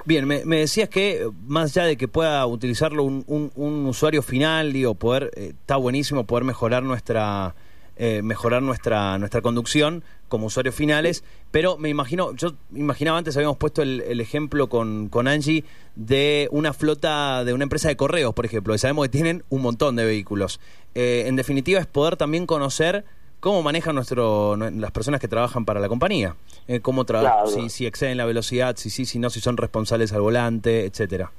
Bien, 0.05 0.27
me, 0.27 0.43
decías 0.45 0.89
que 0.89 1.29
más 1.47 1.77
allá 1.77 1.87
de 1.87 1.97
que 1.97 2.07
pueda 2.07 2.47
utilizarlo 2.47 3.03
un, 3.03 3.25
un, 3.27 3.51
un 3.57 3.87
usuario 3.87 4.23
final, 4.23 4.73
digo, 4.73 4.95
poder, 4.95 5.31
está 5.35 5.77
buenísimo 5.77 6.25
poder 6.25 6.45
mejorar 6.45 6.83
nuestra 6.83 7.55
eh, 8.01 8.23
mejorar 8.23 8.63
nuestra, 8.63 9.19
nuestra 9.19 9.41
conducción 9.41 10.05
como 10.29 10.47
usuarios 10.47 10.73
finales, 10.73 11.25
pero 11.51 11.79
me 11.79 11.89
imagino, 11.89 12.33
yo 12.37 12.51
imaginaba 12.73 13.19
antes, 13.19 13.37
habíamos 13.37 13.57
puesto 13.57 13.83
el, 13.83 14.21
ejemplo 14.21 14.69
con, 14.69 15.09
con 15.09 15.27
Angie 15.27 15.65
de 15.97 16.49
una 16.53 16.73
flota 16.73 17.45
de 17.45 17.53
una 17.53 17.65
empresa 17.65 17.89
de 17.89 17.97
correos, 17.97 18.35
por 18.35 18.47
ejemplo, 18.47 18.73
y 18.73 18.79
sabemos 18.79 19.07
que 19.07 19.09
tienen 19.09 19.43
un 19.49 19.63
montón 19.63 19.97
de 19.97 20.05
vehículos. 20.05 20.61
Eh, 20.95 21.25
en 21.27 21.35
definitiva, 21.35 21.81
es 21.81 21.87
poder 21.87 22.17
también 22.17 22.47
conocer 22.47 23.05
cómo 23.41 23.65
manejan 23.65 23.97
nuestro, 23.97 24.55
las 24.57 24.93
personas 24.93 25.21
que 25.21 25.27
trabajan 25.27 25.65
para 25.65 25.81
la 25.81 25.89
compañía, 25.89 26.37
eh, 26.69 26.79
cómo 26.79 27.05
si, 27.47 27.69
si 27.69 27.85
exceden 27.85 28.17
la 28.17 28.27
velocidad, 28.27 28.77
si 28.77 28.91
sí, 28.91 29.07
si 29.07 29.19
no, 29.19 29.29
si 29.29 29.41
son 29.41 29.57
responsables 29.57 30.13
al 30.13 30.21
volante, 30.21 30.85
etcétera. 30.85 31.33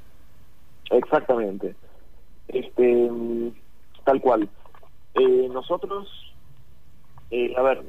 Exactamente. 0.91 1.73
Este, 2.49 3.09
mm, 3.09 3.51
tal 4.03 4.19
cual. 4.19 4.49
nosotros 5.53 6.28
eh, 7.31 7.53
a 7.55 7.61
ver, 7.61 7.83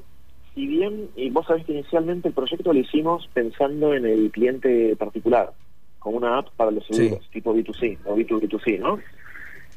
si 0.54 0.66
bien, 0.66 1.08
y 1.16 1.30
vos 1.30 1.46
sabés 1.46 1.64
que 1.64 1.72
inicialmente 1.72 2.28
el 2.28 2.34
proyecto 2.34 2.72
lo 2.72 2.78
hicimos 2.78 3.28
pensando 3.32 3.94
en 3.94 4.04
el 4.04 4.30
cliente 4.30 4.96
particular, 4.96 5.52
como 5.98 6.16
una 6.16 6.38
app 6.38 6.48
para 6.56 6.70
los 6.70 6.86
seguros, 6.86 7.28
tipo 7.30 7.54
B2C 7.54 7.98
o 8.04 8.16
B2B2C, 8.16 8.78
¿no? 8.78 8.98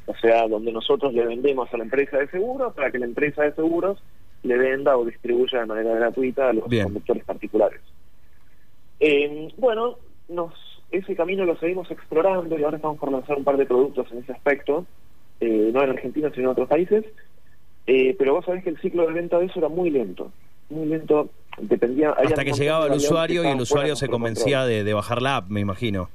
O 0.06 0.14
sea, 0.16 0.46
donde 0.48 0.72
nosotros 0.72 1.14
le 1.14 1.24
vendemos 1.24 1.72
a 1.72 1.78
la 1.78 1.84
empresa 1.84 2.18
de 2.18 2.28
seguros 2.28 2.74
para 2.74 2.90
que 2.90 2.98
la 2.98 3.06
empresa 3.06 3.42
de 3.42 3.54
seguros 3.54 4.02
le 4.42 4.58
venda 4.58 4.96
o 4.96 5.04
distribuya 5.04 5.60
de 5.60 5.66
manera 5.66 5.94
gratuita 5.94 6.50
a 6.50 6.52
los 6.52 6.64
conductores 6.64 7.24
particulares. 7.24 7.80
Eh, 9.00 9.48
bueno, 9.56 9.96
nos, 10.28 10.52
ese 10.90 11.16
camino 11.16 11.44
lo 11.44 11.56
seguimos 11.56 11.90
explorando 11.90 12.58
y 12.58 12.62
ahora 12.62 12.76
estamos 12.76 12.98
por 12.98 13.10
lanzar 13.10 13.38
un 13.38 13.44
par 13.44 13.56
de 13.56 13.66
productos 13.66 14.10
en 14.12 14.18
ese 14.18 14.32
aspecto, 14.32 14.84
eh, 15.40 15.70
no 15.72 15.82
en 15.82 15.90
Argentina 15.90 16.30
sino 16.34 16.44
en 16.44 16.52
otros 16.52 16.68
países, 16.68 17.04
eh, 17.86 18.14
pero 18.18 18.34
vos 18.34 18.44
sabés 18.44 18.64
que 18.64 18.70
el 18.70 18.80
ciclo 18.80 19.06
de 19.06 19.12
venta 19.12 19.38
de 19.38 19.46
eso 19.46 19.58
era 19.58 19.68
muy 19.68 19.90
lento, 19.90 20.30
muy 20.70 20.86
lento 20.86 21.30
dependía... 21.58 22.10
Hasta 22.10 22.44
que 22.44 22.52
llegaba 22.52 22.86
el 22.86 22.94
usuario 22.94 23.44
y 23.44 23.48
el 23.48 23.60
usuario 23.60 23.96
se 23.96 24.08
convencía 24.08 24.64
de, 24.64 24.94
bajar 24.94 25.22
la 25.22 25.36
app, 25.36 25.48
me 25.48 25.60
imagino. 25.60 26.08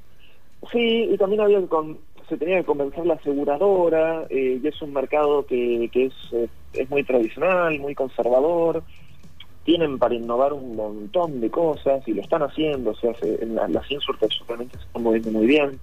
Sí, 0.72 1.10
y 1.12 1.18
también 1.18 1.42
había 1.42 1.62
con, 1.68 1.98
se 2.28 2.38
tenía 2.38 2.58
que 2.58 2.66
convencer 2.66 3.06
la 3.06 3.14
aseguradora, 3.16 4.26
eh, 4.30 4.60
y 4.62 4.68
es 4.68 4.82
un 4.82 4.94
mercado 4.94 5.46
que, 5.46 5.90
que 5.92 6.08
es, 6.08 6.14
eh, 6.34 6.48
es 6.74 6.90
muy 6.90 7.04
tradicional, 7.04 7.80
muy 7.80 7.96
conservador, 7.96 8.84
tienen 9.64 10.00
para 10.00 10.16
innovar 10.16 10.54
un 10.54 10.76
montón 10.76 11.42
de 11.42 11.50
cosas 11.50 12.06
y 12.08 12.14
lo 12.14 12.22
están 12.22 12.42
haciendo, 12.42 12.92
o 12.92 12.96
sea, 12.96 13.14
en 13.22 13.56
la, 13.56 13.68
las 13.68 13.90
Insurtech 13.92 14.32
realmente 14.48 14.78
se 14.78 14.84
están 14.84 15.04
moviendo 15.04 15.32
muy 15.32 15.46
bien. 15.46 15.80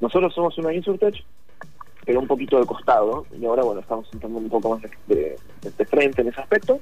Nosotros 0.00 0.34
somos 0.34 0.56
una 0.58 0.72
Insurtech, 0.72 1.24
pero 2.08 2.20
un 2.20 2.26
poquito 2.26 2.58
de 2.58 2.64
costado, 2.64 3.26
y 3.38 3.44
ahora, 3.44 3.62
bueno, 3.64 3.82
estamos 3.82 4.08
entrando 4.14 4.38
un 4.38 4.48
poco 4.48 4.70
más 4.70 4.82
de, 5.08 5.36
frente 5.90 6.22
en 6.22 6.28
ese 6.28 6.40
aspecto. 6.40 6.80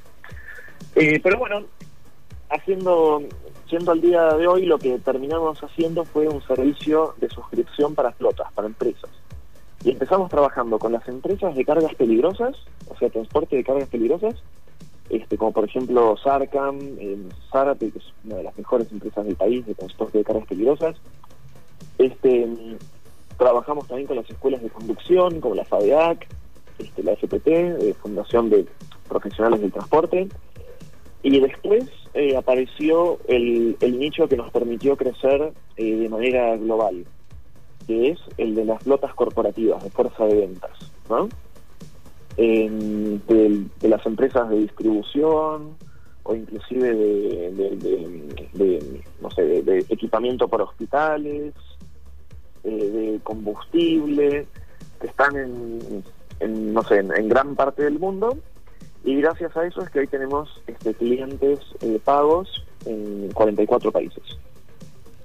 Eh, 0.95 1.19
pero 1.21 1.41
bueno, 1.41 1.65
haciendo, 2.49 3.21
siendo 3.69 3.91
al 3.91 4.01
día 4.01 4.23
de 4.35 4.47
hoy, 4.47 4.67
lo 4.67 4.79
que 4.79 5.01
terminamos 5.01 5.59
haciendo 5.65 6.05
fue 6.05 6.29
un 6.29 6.41
servicio 6.43 7.17
de 7.17 7.29
suscripción 7.29 7.97
para 7.97 8.13
flotas, 8.13 8.53
para 8.53 8.69
empresas. 8.69 9.11
Y 9.83 9.91
empezamos 9.91 10.31
trabajando 10.31 10.79
con 10.79 10.93
las 10.93 11.09
empresas 11.09 11.57
de 11.57 11.65
cargas 11.65 11.97
peligrosas, 11.97 12.57
o 12.87 12.97
sea, 12.97 13.11
transporte 13.11 13.57
de 13.57 13.65
cargas 13.65 13.89
peligrosas, 13.89 14.37
este, 15.11 15.37
como 15.37 15.51
por 15.51 15.65
ejemplo 15.65 16.17
Sarcam, 16.23 16.79
Zárate, 17.51 17.91
que 17.91 17.99
es 17.99 18.13
una 18.23 18.37
de 18.37 18.45
las 18.45 18.57
mejores 18.57 18.93
empresas 18.93 19.27
del 19.27 19.35
país 19.35 19.67
de 19.67 19.75
transporte 19.75 20.19
de 20.19 20.25
cargas 20.25 20.47
peligrosas. 20.47 20.95
Este, 21.99 22.47
trabajamos 23.37 23.87
también 23.87 24.07
con 24.07 24.17
las 24.17 24.29
escuelas 24.29 24.63
de 24.63 24.71
conducción, 24.71 25.41
como 25.41 25.55
la 25.55 25.65
FADEAC, 25.65 26.27
este, 26.79 27.03
la 27.03 27.17
FPT, 27.17 27.49
eh, 27.49 27.95
Fundación 28.01 28.51
de 28.51 28.67
Profesionales 29.09 29.61
del 29.61 29.73
Transporte. 29.73 30.29
Y 31.23 31.41
después 31.41 31.85
eh, 32.15 32.37
apareció 32.37 33.19
el, 33.27 33.77
nicho 33.81 34.29
que 34.29 34.37
nos 34.37 34.51
permitió 34.51 34.97
crecer 34.97 35.53
eh, 35.77 35.97
de 35.97 36.09
manera 36.09 36.57
global, 36.57 37.05
que 37.87 38.11
es 38.11 38.21
el 38.37 38.55
de 38.55 38.65
las 38.65 38.83
flotas 38.83 39.15
corporativas, 39.15 39.83
de 39.83 39.91
fuerza 39.91 40.25
de 40.25 40.35
ventas. 40.35 40.73
¿no? 41.09 41.29
de, 42.37 43.67
las 43.83 44.05
empresas 44.05 44.51
de 44.51 44.59
distribución 44.59 45.75
o 46.25 46.35
inclusive 46.35 46.95
de, 46.95 49.01
no 49.23 49.31
sé, 49.31 49.63
de, 49.63 49.79
equipamiento 49.89 50.49
para 50.49 50.65
hospitales, 50.65 51.55
de 52.71 53.21
combustible, 53.23 54.47
que 55.01 55.07
están 55.07 55.37
en, 55.37 56.75
no 56.75 56.83
sé, 56.83 56.99
en, 56.99 57.29
gran 57.29 57.55
parte 57.55 57.85
del 57.85 57.99
mundo 57.99 58.37
y 59.05 59.17
gracias 59.17 59.57
a 59.57 59.67
eso 59.67 59.83
es 59.83 59.91
que 59.91 60.01
hoy 60.01 60.07
tenemos 60.07 60.63
este, 60.67 60.95
clientes 60.95 61.61
eh, 61.81 62.01
pagos 62.05 62.65
en 62.85 63.31
44 63.33 63.93
países. 63.93 64.23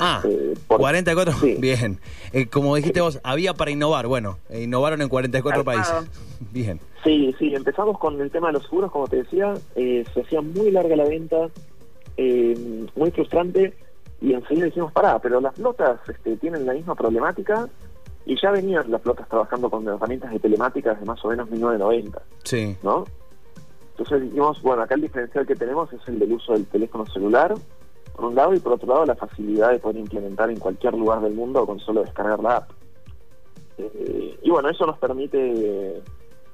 Ah, 0.03 0.23
44, 0.67 1.33
eh, 1.43 1.57
bien. 1.59 1.99
Eh, 2.33 2.47
como 2.47 2.75
dijiste 2.75 3.01
vos, 3.01 3.19
había 3.23 3.53
para 3.53 3.69
innovar. 3.69 4.07
Bueno, 4.07 4.39
eh, 4.49 4.63
innovaron 4.63 5.01
en 5.01 5.09
44 5.09 5.63
países. 5.63 5.93
Bien. 6.51 6.79
Sí, 7.03 7.35
sí, 7.37 7.53
empezamos 7.53 7.99
con 7.99 8.19
el 8.19 8.31
tema 8.31 8.47
de 8.47 8.53
los 8.53 8.63
seguros, 8.63 8.91
como 8.91 9.07
te 9.07 9.17
decía, 9.17 9.53
se 9.75 10.21
hacía 10.21 10.41
muy 10.41 10.71
larga 10.71 10.95
la 10.95 11.03
venta, 11.03 11.49
muy 12.17 13.11
frustrante, 13.11 13.75
y 14.21 14.33
enseguida 14.33 14.65
dijimos, 14.65 14.91
pará, 14.91 15.19
pero 15.19 15.41
las 15.41 15.55
flotas 15.55 15.99
este, 16.07 16.37
tienen 16.37 16.65
la 16.65 16.73
misma 16.73 16.95
problemática, 16.95 17.67
y 18.25 18.39
ya 18.39 18.51
venían 18.51 18.89
las 18.91 19.01
flotas 19.01 19.27
trabajando 19.27 19.69
con 19.69 19.87
herramientas 19.87 20.31
de 20.31 20.39
telemáticas 20.39 20.99
de 20.99 21.05
más 21.05 21.23
o 21.25 21.29
menos 21.29 21.49
1990. 21.49 22.21
Sí. 22.43 22.77
¿No? 22.83 23.05
Entonces 23.91 24.21
dijimos, 24.21 24.61
bueno, 24.61 24.83
acá 24.83 24.95
el 24.95 25.01
diferencial 25.01 25.45
que 25.45 25.55
tenemos 25.55 25.91
es 25.91 25.99
el 26.07 26.19
del 26.19 26.33
uso 26.33 26.53
del 26.53 26.65
teléfono 26.67 27.05
celular, 27.07 27.55
por 28.15 28.25
un 28.25 28.35
lado, 28.35 28.53
y 28.53 28.59
por 28.59 28.73
otro 28.73 28.87
lado 28.87 29.05
la 29.05 29.15
facilidad 29.15 29.71
de 29.71 29.79
poder 29.79 29.97
implementar 29.97 30.49
en 30.49 30.59
cualquier 30.59 30.93
lugar 30.93 31.21
del 31.21 31.33
mundo 31.33 31.65
con 31.65 31.79
solo 31.79 32.01
descargar 32.01 32.39
la 32.39 32.57
app. 32.57 32.71
Eh, 33.77 34.39
y 34.43 34.49
bueno, 34.49 34.69
eso 34.69 34.85
nos 34.85 34.97
permite 34.99 36.01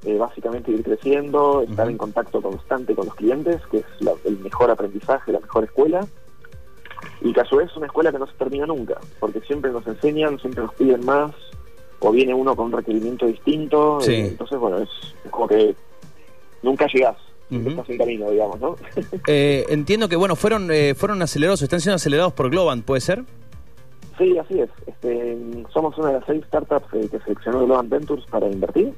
eh, 0.06 0.18
básicamente 0.18 0.72
ir 0.72 0.84
creciendo, 0.84 1.62
estar 1.62 1.90
en 1.90 1.98
contacto 1.98 2.42
constante 2.42 2.96
con 2.96 3.08
los 3.08 3.16
clientes, 3.16 3.62
que 3.70 3.80
es 3.80 3.86
el 4.24 4.40
mejor 4.40 4.72
aprendizaje, 4.72 5.34
la 5.34 5.40
mejor 5.40 5.66
escuela, 5.66 6.08
y 7.22 7.34
que 7.34 7.42
a 7.42 7.46
su 7.46 7.58
vez 7.58 7.70
es 7.70 7.78
una 7.78 7.88
escuela 7.88 8.12
que 8.12 8.20
no 8.20 8.28
se 8.28 8.34
termina 8.34 8.66
nunca, 8.66 9.00
porque 9.20 9.40
siempre 9.42 9.72
nos 9.72 9.86
enseñan, 9.88 10.40
siempre 10.40 10.64
nos 10.64 10.74
piden 10.76 11.06
más, 11.06 11.32
o 12.00 12.12
viene 12.12 12.34
uno 12.34 12.56
con 12.56 12.68
un 12.68 12.72
requerimiento 12.74 13.26
distinto, 13.26 14.00
entonces 14.06 14.60
bueno, 14.60 14.78
es 14.80 14.90
como 15.32 15.48
que 15.48 15.76
nunca 16.62 16.88
llegás 16.88 17.18
camino, 17.98 18.30
digamos, 18.32 18.60
¿no? 18.60 18.76
Eh, 19.28 19.66
entiendo 19.70 20.10
que, 20.10 20.16
bueno, 20.16 20.36
fueron 20.36 20.70
eh, 20.72 20.96
fueron 20.96 21.22
acelerados, 21.22 21.62
están 21.62 21.80
siendo 21.80 21.96
acelerados 21.96 22.34
por 22.34 22.50
Globant, 22.50 22.84
¿puede 22.86 23.02
ser? 23.02 23.24
Sí, 24.18 24.38
así 24.38 24.60
es. 24.60 24.70
Este, 24.88 25.38
somos 25.72 25.98
una 25.98 26.08
de 26.08 26.14
las 26.16 26.26
seis 26.26 26.44
startups 26.48 26.88
eh, 26.94 27.08
que 27.10 27.20
seleccionó 27.20 27.66
Globant 27.66 27.90
Ventures 27.90 28.26
para 28.30 28.48
invertir. 28.48 28.94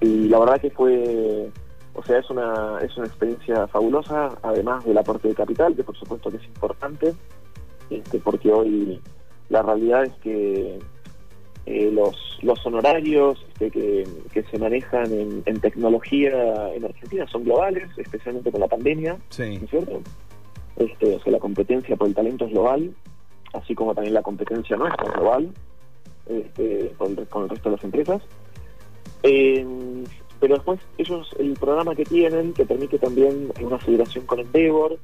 Y 0.00 0.28
la 0.28 0.38
verdad 0.38 0.60
que 0.60 0.70
fue, 0.70 1.50
o 1.94 2.02
sea, 2.02 2.18
es 2.18 2.30
una, 2.30 2.78
es 2.82 2.96
una 2.96 3.06
experiencia 3.06 3.66
fabulosa, 3.68 4.38
además 4.42 4.84
del 4.84 4.98
aporte 4.98 5.28
de 5.28 5.34
capital, 5.34 5.74
que 5.74 5.84
por 5.84 5.96
supuesto 5.96 6.30
que 6.30 6.36
es 6.36 6.44
importante, 6.44 7.14
este, 7.90 8.18
porque 8.20 8.52
hoy 8.52 9.00
la 9.48 9.62
realidad 9.62 10.04
es 10.04 10.12
que 10.22 10.78
eh, 11.66 11.90
los, 11.92 12.38
los 12.42 12.64
honorarios 12.64 13.44
este, 13.52 13.70
que, 13.70 14.42
se 14.50 14.58
manejan 14.58 15.12
en, 15.12 15.60
tecnología 15.60 16.72
en 16.74 16.84
Argentina 16.84 17.26
son 17.28 17.44
globales, 17.44 17.88
especialmente 17.96 18.50
con 18.50 18.60
la 18.60 18.68
pandemia, 18.68 19.18
sí. 19.28 19.58
¿no 19.58 19.64
es 19.64 19.70
cierto? 19.70 20.00
Este, 20.76 21.16
o 21.16 21.20
sea, 21.20 21.32
la 21.32 21.38
competencia 21.38 21.96
por 21.96 22.08
el 22.08 22.14
talento 22.14 22.46
es 22.46 22.52
global, 22.52 22.94
así 23.52 23.74
como 23.74 23.94
también 23.94 24.14
la 24.14 24.22
competencia 24.22 24.76
nuestra 24.76 25.06
es 25.06 25.12
global 25.12 25.52
este, 26.26 26.92
con, 26.96 27.10
el, 27.10 27.48
resto 27.48 27.68
de 27.68 27.76
las 27.76 27.84
empresas. 27.84 28.22
Eh, 29.22 29.66
pero 30.40 30.54
después 30.54 30.80
ellos, 30.98 31.30
el 31.38 31.54
programa 31.54 31.94
que 31.94 32.04
tienen, 32.04 32.52
que 32.52 32.64
permite 32.64 32.98
también 32.98 33.52
una 33.60 33.78
federación 33.78 34.26
con 34.26 34.40
Endeavor, 34.40 34.98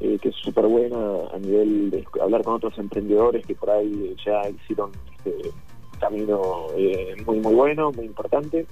eh, 0.00 0.18
que 0.22 0.28
es 0.28 0.36
súper 0.36 0.66
buena 0.66 0.96
a 1.32 1.38
nivel 1.38 1.90
de 1.90 2.04
hablar 2.22 2.42
con 2.42 2.54
otros 2.54 2.78
emprendedores 2.78 3.44
que 3.44 3.54
por 3.54 3.70
ahí 3.70 4.14
ya 4.24 4.48
hicieron 4.48 4.92
este, 5.16 5.50
camino 5.98 6.68
eh, 6.76 7.16
muy 7.26 7.40
muy 7.40 7.54
bueno, 7.54 7.90
muy 7.92 8.06
importante. 8.06 8.66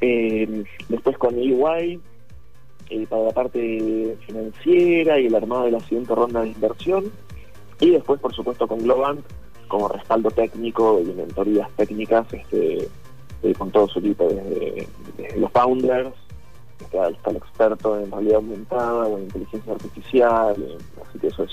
Eh, 0.00 0.64
después 0.88 1.16
con 1.16 1.38
EY, 1.38 2.00
eh, 2.90 3.06
para 3.08 3.22
la 3.22 3.30
parte 3.30 4.16
financiera 4.26 5.18
y 5.18 5.26
el 5.26 5.34
armado 5.34 5.64
de 5.64 5.70
la 5.70 5.80
siguiente 5.80 6.14
ronda 6.14 6.42
de 6.42 6.48
inversión. 6.48 7.04
Y 7.80 7.90
después, 7.90 8.20
por 8.20 8.34
supuesto, 8.34 8.68
con 8.68 8.80
Globant 8.80 9.24
como 9.68 9.88
respaldo 9.88 10.30
técnico 10.30 11.00
y 11.00 11.06
mentorías 11.12 11.70
técnicas 11.76 12.32
este, 12.32 12.88
con 13.52 13.70
todo 13.70 13.88
su 13.88 13.98
equipo, 13.98 14.28
desde, 14.28 14.88
los 15.36 15.50
founders 15.52 16.14
hasta, 16.80 17.30
el 17.30 17.36
experto 17.36 17.98
en 17.98 18.10
realidad 18.10 18.36
aumentada 18.36 19.06
o 19.06 19.18
en 19.18 19.24
inteligencia 19.24 19.72
artificial. 19.72 20.78
así 21.02 21.18
que 21.18 21.26
eso 21.26 21.44
es 21.44 21.52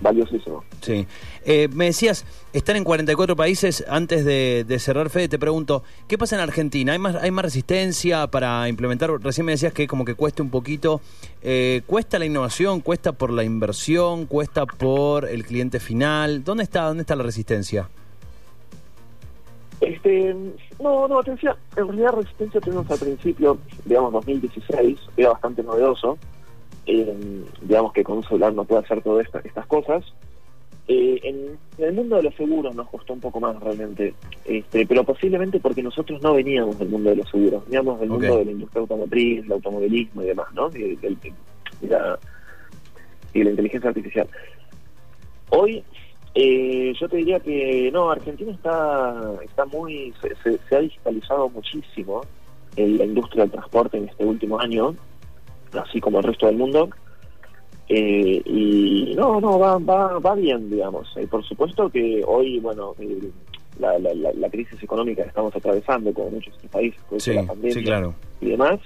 valiosísimo. 0.00 0.62
Sí. 0.82 1.06
Eh, 1.44 1.68
me 1.72 1.86
decías, 1.86 2.24
están 2.52 2.76
en 2.76 2.84
44 2.84 3.36
países. 3.36 3.84
Antes 3.88 4.24
de, 4.24 4.78
cerrar, 4.78 5.10
Fede, 5.10 5.28
te 5.28 5.38
pregunto, 5.38 5.82
¿qué 6.06 6.18
pasa 6.18 6.36
en 6.36 6.42
Argentina? 6.42 6.92
¿Hay 6.92 6.98
más, 6.98 7.16
¿Hay 7.16 7.30
más 7.30 7.44
resistencia 7.44 8.26
para 8.26 8.68
implementar? 8.68 9.10
Recién 9.22 9.46
me 9.46 9.52
decías 9.52 9.72
que 9.72 9.86
como 9.86 10.04
que 10.04 10.14
cuesta 10.14 10.42
un 10.42 10.50
poquito. 10.50 11.00
Eh, 11.42 11.82
¿Cuesta 11.86 12.18
la 12.18 12.26
innovación? 12.26 12.80
¿Cuesta 12.80 13.12
por 13.12 13.32
la 13.32 13.44
inversión? 13.44 14.26
¿Cuesta 14.26 14.66
por 14.66 15.28
el 15.28 15.44
cliente 15.44 15.80
final? 15.80 16.44
¿Dónde 16.44 16.64
está, 16.64 16.82
dónde 16.82 17.02
está 17.02 17.16
la 17.16 17.22
resistencia? 17.22 17.88
Este, 19.80 20.34
no, 20.80 21.06
no, 21.06 21.18
atención. 21.18 21.54
En 21.76 21.88
realidad, 21.88 22.12
resistencia 22.12 22.60
tenemos 22.60 22.90
al 22.90 22.98
principio, 22.98 23.58
digamos, 23.84 24.12
2016, 24.12 24.98
era 25.16 25.30
bastante 25.30 25.62
novedoso 25.62 26.18
eh, 26.86 27.44
digamos 27.62 27.92
que 27.92 28.04
con 28.04 28.18
un 28.18 28.22
celular 28.22 28.54
no 28.54 28.64
puede 28.64 28.84
hacer 28.84 29.02
todas 29.02 29.26
estas 29.44 29.66
cosas. 29.66 30.04
Eh, 30.88 31.20
en, 31.24 31.58
el 31.84 31.94
mundo 31.94 32.16
de 32.16 32.22
los 32.22 32.34
seguros 32.36 32.74
nos 32.76 32.88
costó 32.88 33.12
un 33.12 33.20
poco 33.20 33.40
más 33.40 33.58
realmente, 33.60 34.14
este, 34.44 34.86
pero 34.86 35.02
posiblemente 35.02 35.58
porque 35.58 35.82
nosotros 35.82 36.22
no 36.22 36.34
veníamos 36.34 36.78
del 36.78 36.88
mundo 36.88 37.10
de 37.10 37.16
los 37.16 37.28
seguros, 37.28 37.64
veníamos 37.66 37.98
del 37.98 38.08
mundo 38.08 38.38
de 38.38 38.44
la 38.44 38.50
industria 38.52 38.80
automotriz, 38.82 39.44
el 39.44 39.52
automovilismo 39.52 40.22
y 40.22 40.26
demás, 40.26 40.46
¿no? 40.54 40.70
Y, 40.70 40.96
la, 41.88 42.18
inteligencia 43.34 43.90
artificial. 43.90 44.28
Hoy 45.50 45.84
eh, 46.36 46.92
yo 46.98 47.08
te 47.08 47.16
diría 47.16 47.40
que 47.40 47.90
no, 47.92 48.10
Argentina 48.10 48.52
está 48.52 49.32
está 49.44 49.64
muy 49.66 50.14
se, 50.20 50.58
se 50.68 50.76
ha 50.76 50.80
digitalizado 50.80 51.48
muchísimo 51.48 52.20
en 52.76 52.98
la 52.98 53.04
industria 53.04 53.44
del 53.44 53.52
transporte 53.52 53.96
en 53.96 54.08
este 54.08 54.24
último 54.24 54.60
año 54.60 54.94
así 55.72 56.00
como 56.00 56.18
el 56.18 56.24
resto 56.24 56.46
del 56.46 56.56
mundo. 56.56 56.90
Eh, 57.88 58.42
y 58.44 59.14
no, 59.16 59.40
no, 59.40 59.58
va, 59.58 59.78
va, 59.78 60.18
va 60.18 60.34
bien, 60.34 60.70
digamos. 60.70 61.08
y 61.20 61.26
por 61.26 61.44
supuesto 61.44 61.88
que 61.88 62.22
hoy, 62.26 62.58
bueno, 62.58 62.94
la, 63.78 63.98
la, 63.98 64.12
la, 64.14 64.50
crisis 64.50 64.82
económica 64.82 65.22
que 65.22 65.28
estamos 65.28 65.54
atravesando, 65.54 66.12
como 66.12 66.30
muchos 66.30 66.54
países, 66.70 67.00
con 67.04 67.18
la 67.34 67.42
pandemia 67.44 67.84
claro. 67.84 68.14
y 68.40 68.50
demás, 68.50 68.80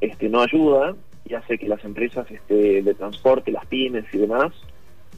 este 0.00 0.28
no 0.28 0.40
ayuda. 0.40 0.96
y 1.24 1.34
hace 1.34 1.56
que 1.56 1.68
las 1.68 1.84
empresas 1.84 2.28
este, 2.30 2.82
de 2.82 2.94
transporte, 2.94 3.52
las 3.52 3.66
pymes 3.66 4.04
y 4.12 4.18
demás, 4.18 4.52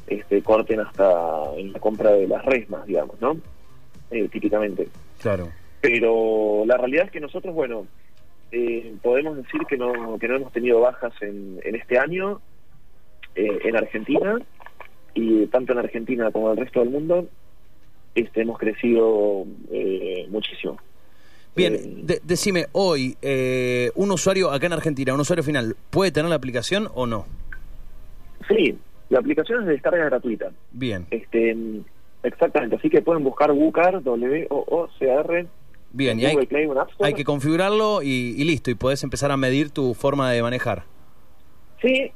este, 0.09 0.43
corten 0.43 0.81
hasta 0.81 1.55
en 1.57 1.73
la 1.73 1.79
compra 1.81 2.13
de 2.13 2.27
las 2.29 2.45
resmas, 2.45 2.87
digamos, 2.87 3.21
¿no? 3.21 3.37
Eh, 4.11 4.29
típicamente. 4.29 4.89
Claro. 5.21 5.49
Pero 5.81 6.65
la 6.67 6.77
realidad 6.77 7.07
es 7.07 7.11
que 7.13 7.21
nosotros, 7.21 7.55
bueno, 7.55 7.87
eh, 8.53 8.95
podemos 9.03 9.37
decir 9.37 9.61
que 9.69 9.77
no, 9.77 10.19
que 10.19 10.27
no 10.29 10.37
hemos 10.37 10.53
tenido 10.53 10.81
bajas 10.81 11.13
en, 11.21 11.61
en 11.65 11.75
este 11.77 11.99
año 11.99 12.41
eh, 13.35 13.59
en 13.65 13.77
Argentina 13.77 14.39
y 15.15 15.47
tanto 15.47 15.73
en 15.73 15.79
Argentina 15.81 16.31
como 16.31 16.51
en 16.53 16.59
el 16.59 16.65
resto 16.65 16.81
del 16.81 16.91
mundo 16.91 17.27
este, 18.15 18.41
hemos 18.43 18.59
crecido 18.59 19.45
eh, 19.71 20.27
muchísimo. 20.31 20.79
Bien, 21.55 22.07
de- 22.07 22.21
decime, 22.25 22.67
hoy, 22.73 23.17
eh, 23.21 23.91
un 23.97 24.11
usuario 24.13 24.51
acá 24.51 24.67
en 24.67 24.73
Argentina, 24.75 25.13
un 25.15 25.21
usuario 25.21 25.43
final, 25.45 25.77
¿puede 25.91 26.11
tener 26.13 26.29
la 26.31 26.37
aplicación 26.37 26.89
o 26.95 27.07
no? 27.07 27.27
Sí, 28.49 28.77
la 29.09 29.19
aplicación 29.19 29.61
es 29.61 29.67
de 29.67 29.73
descarga 29.73 30.05
gratuita. 30.05 30.51
Bien, 30.73 31.07
Este, 31.11 31.57
exactamente, 32.23 32.77
así 32.77 32.91
que 32.91 33.03
pueden 33.03 33.25
buscar 33.25 33.53
WooCar, 33.53 34.03
W-O-O-C-A-R, 34.03 35.47
bien, 35.93 36.19
en 36.19 36.21
y 36.21 36.27
hay, 36.27 36.47
Play 36.47 36.69
que 37.15 37.25
configurarlo 37.25 38.03
y, 38.03 38.35
y 38.37 38.45
listo, 38.45 38.71
y 38.71 38.75
podés 38.75 39.03
empezar 39.05 39.31
a 39.31 39.37
medir 39.37 39.71
tu 39.71 39.95
forma 39.95 40.31
de 40.31 40.43
manejar. 40.43 40.85
Sí, 41.81 42.11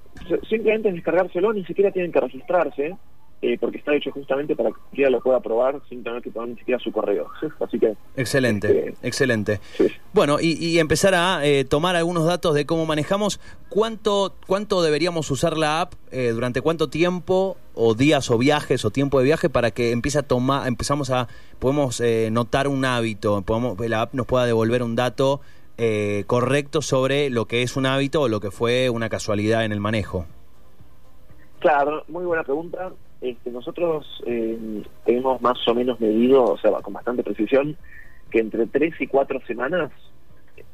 simplemente 0.49 0.89
es 0.89 0.95
descargárselo, 0.97 1.53
ni 1.53 1.65
siquiera 1.65 1.91
tienen 1.93 2.13
que 2.13 2.21
registrarse, 2.21 2.97
eh, 3.43 3.59
porque 3.61 3.79
está 3.79 3.95
hecho 3.95 4.11
justamente 4.13 4.55
para 4.55 4.71
que 4.71 4.77
cualquiera 4.77 5.11
lo 5.11 5.21
pueda 5.21 5.41
probar 5.41 5.81
sin 5.89 6.03
tener 6.05 6.23
que 6.23 6.31
poner 6.31 6.51
ni 6.51 6.57
siquiera 6.59 6.79
su 6.81 6.93
correo. 6.93 7.27
Así 7.61 7.79
que, 7.79 7.97
Excelente, 8.17 8.89
Este- 8.91 9.07
excelente. 9.09 9.61
sí. 9.77 9.89
Bueno, 10.13 10.39
y, 10.41 10.53
y 10.65 10.79
empezar 10.79 11.15
a 11.15 11.45
eh, 11.45 11.65
tomar 11.65 11.97
algunos 11.97 12.25
datos 12.25 12.55
de 12.55 12.65
cómo 12.67 12.87
manejamos. 12.87 13.41
¿Cuánto, 13.69 14.35
cuánto 14.47 14.81
deberíamos 14.83 15.31
usar 15.31 15.57
la 15.57 15.81
app? 15.81 15.95
eh, 16.13 16.31
¿Durante 16.33 16.61
cuánto 16.61 16.89
tiempo? 16.89 17.57
¿O 17.75 17.95
días 17.95 18.31
o 18.31 18.39
viajes 18.39 18.85
o 18.85 18.91
tiempo 18.91 19.19
de 19.19 19.25
viaje 19.25 19.49
para 19.51 19.71
que 19.71 19.91
empiece 19.93 20.19
a 20.19 20.23
tomar, 20.23 20.69
empezamos 20.69 21.11
a, 21.11 21.27
podemos 21.59 22.01
eh, 22.01 22.29
notar 22.31 22.69
un 22.69 22.85
hábito, 22.85 23.43
podemos, 23.43 23.79
la 23.89 24.03
app 24.03 24.15
nos 24.15 24.27
pueda 24.27 24.45
devolver 24.47 24.83
un 24.83 24.95
dato 24.95 25.41
eh, 25.79 26.25
correcto 26.27 26.83
sobre 26.83 27.31
lo 27.31 27.47
que 27.47 27.63
es 27.63 27.77
un 27.77 27.87
hábito 27.87 28.21
o 28.21 28.29
lo 28.29 28.41
que 28.41 28.51
fue 28.51 28.91
una 28.91 29.09
casualidad 29.09 29.65
en 29.65 29.73
el 29.73 29.81
manejo? 29.81 30.27
Claro, 31.61 32.05
muy 32.09 32.25
buena 32.25 32.43
pregunta. 32.45 32.93
Este, 33.23 33.51
nosotros 33.53 34.23
eh, 34.27 34.83
tenemos 35.05 35.41
más 35.41 35.57
o 35.69 35.75
menos 35.75 36.01
medido, 36.01 36.43
o 36.43 36.59
sea, 36.59 36.73
con 36.83 36.93
bastante 36.93 37.23
precisión, 37.23 37.77
que 38.31 38.41
entre 38.41 38.67
tres 38.67 38.95
y 39.01 39.07
cuatro 39.07 39.41
semanas, 39.47 39.93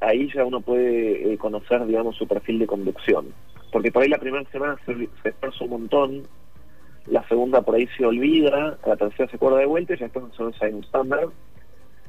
ahí 0.01 0.31
ya 0.35 0.45
uno 0.45 0.63
puede 0.63 1.33
eh, 1.33 1.37
conocer, 1.37 1.85
digamos, 1.87 2.17
su 2.17 2.27
perfil 2.27 2.59
de 2.59 2.67
conducción. 2.67 3.27
Porque 3.71 3.93
por 3.93 4.03
ahí 4.03 4.09
la 4.09 4.19
primera 4.19 4.51
semana 4.51 4.79
se, 4.87 4.95
se 5.23 5.29
esfuerza 5.29 5.65
un 5.65 5.71
montón, 5.71 6.23
la 7.07 7.27
segunda 7.29 7.61
por 7.61 7.75
ahí 7.75 7.87
se 7.99 8.07
olvida, 8.07 8.79
la 8.87 8.97
tercera 8.97 9.29
se 9.29 9.37
acuerda 9.37 9.59
de 9.59 9.67
vuelta 9.67 9.95
y 9.95 9.99
ya 9.99 10.07
después 10.07 10.25
nosotros 10.27 10.57
hay 10.63 10.73
un 10.73 10.85
estándar. 10.85 11.29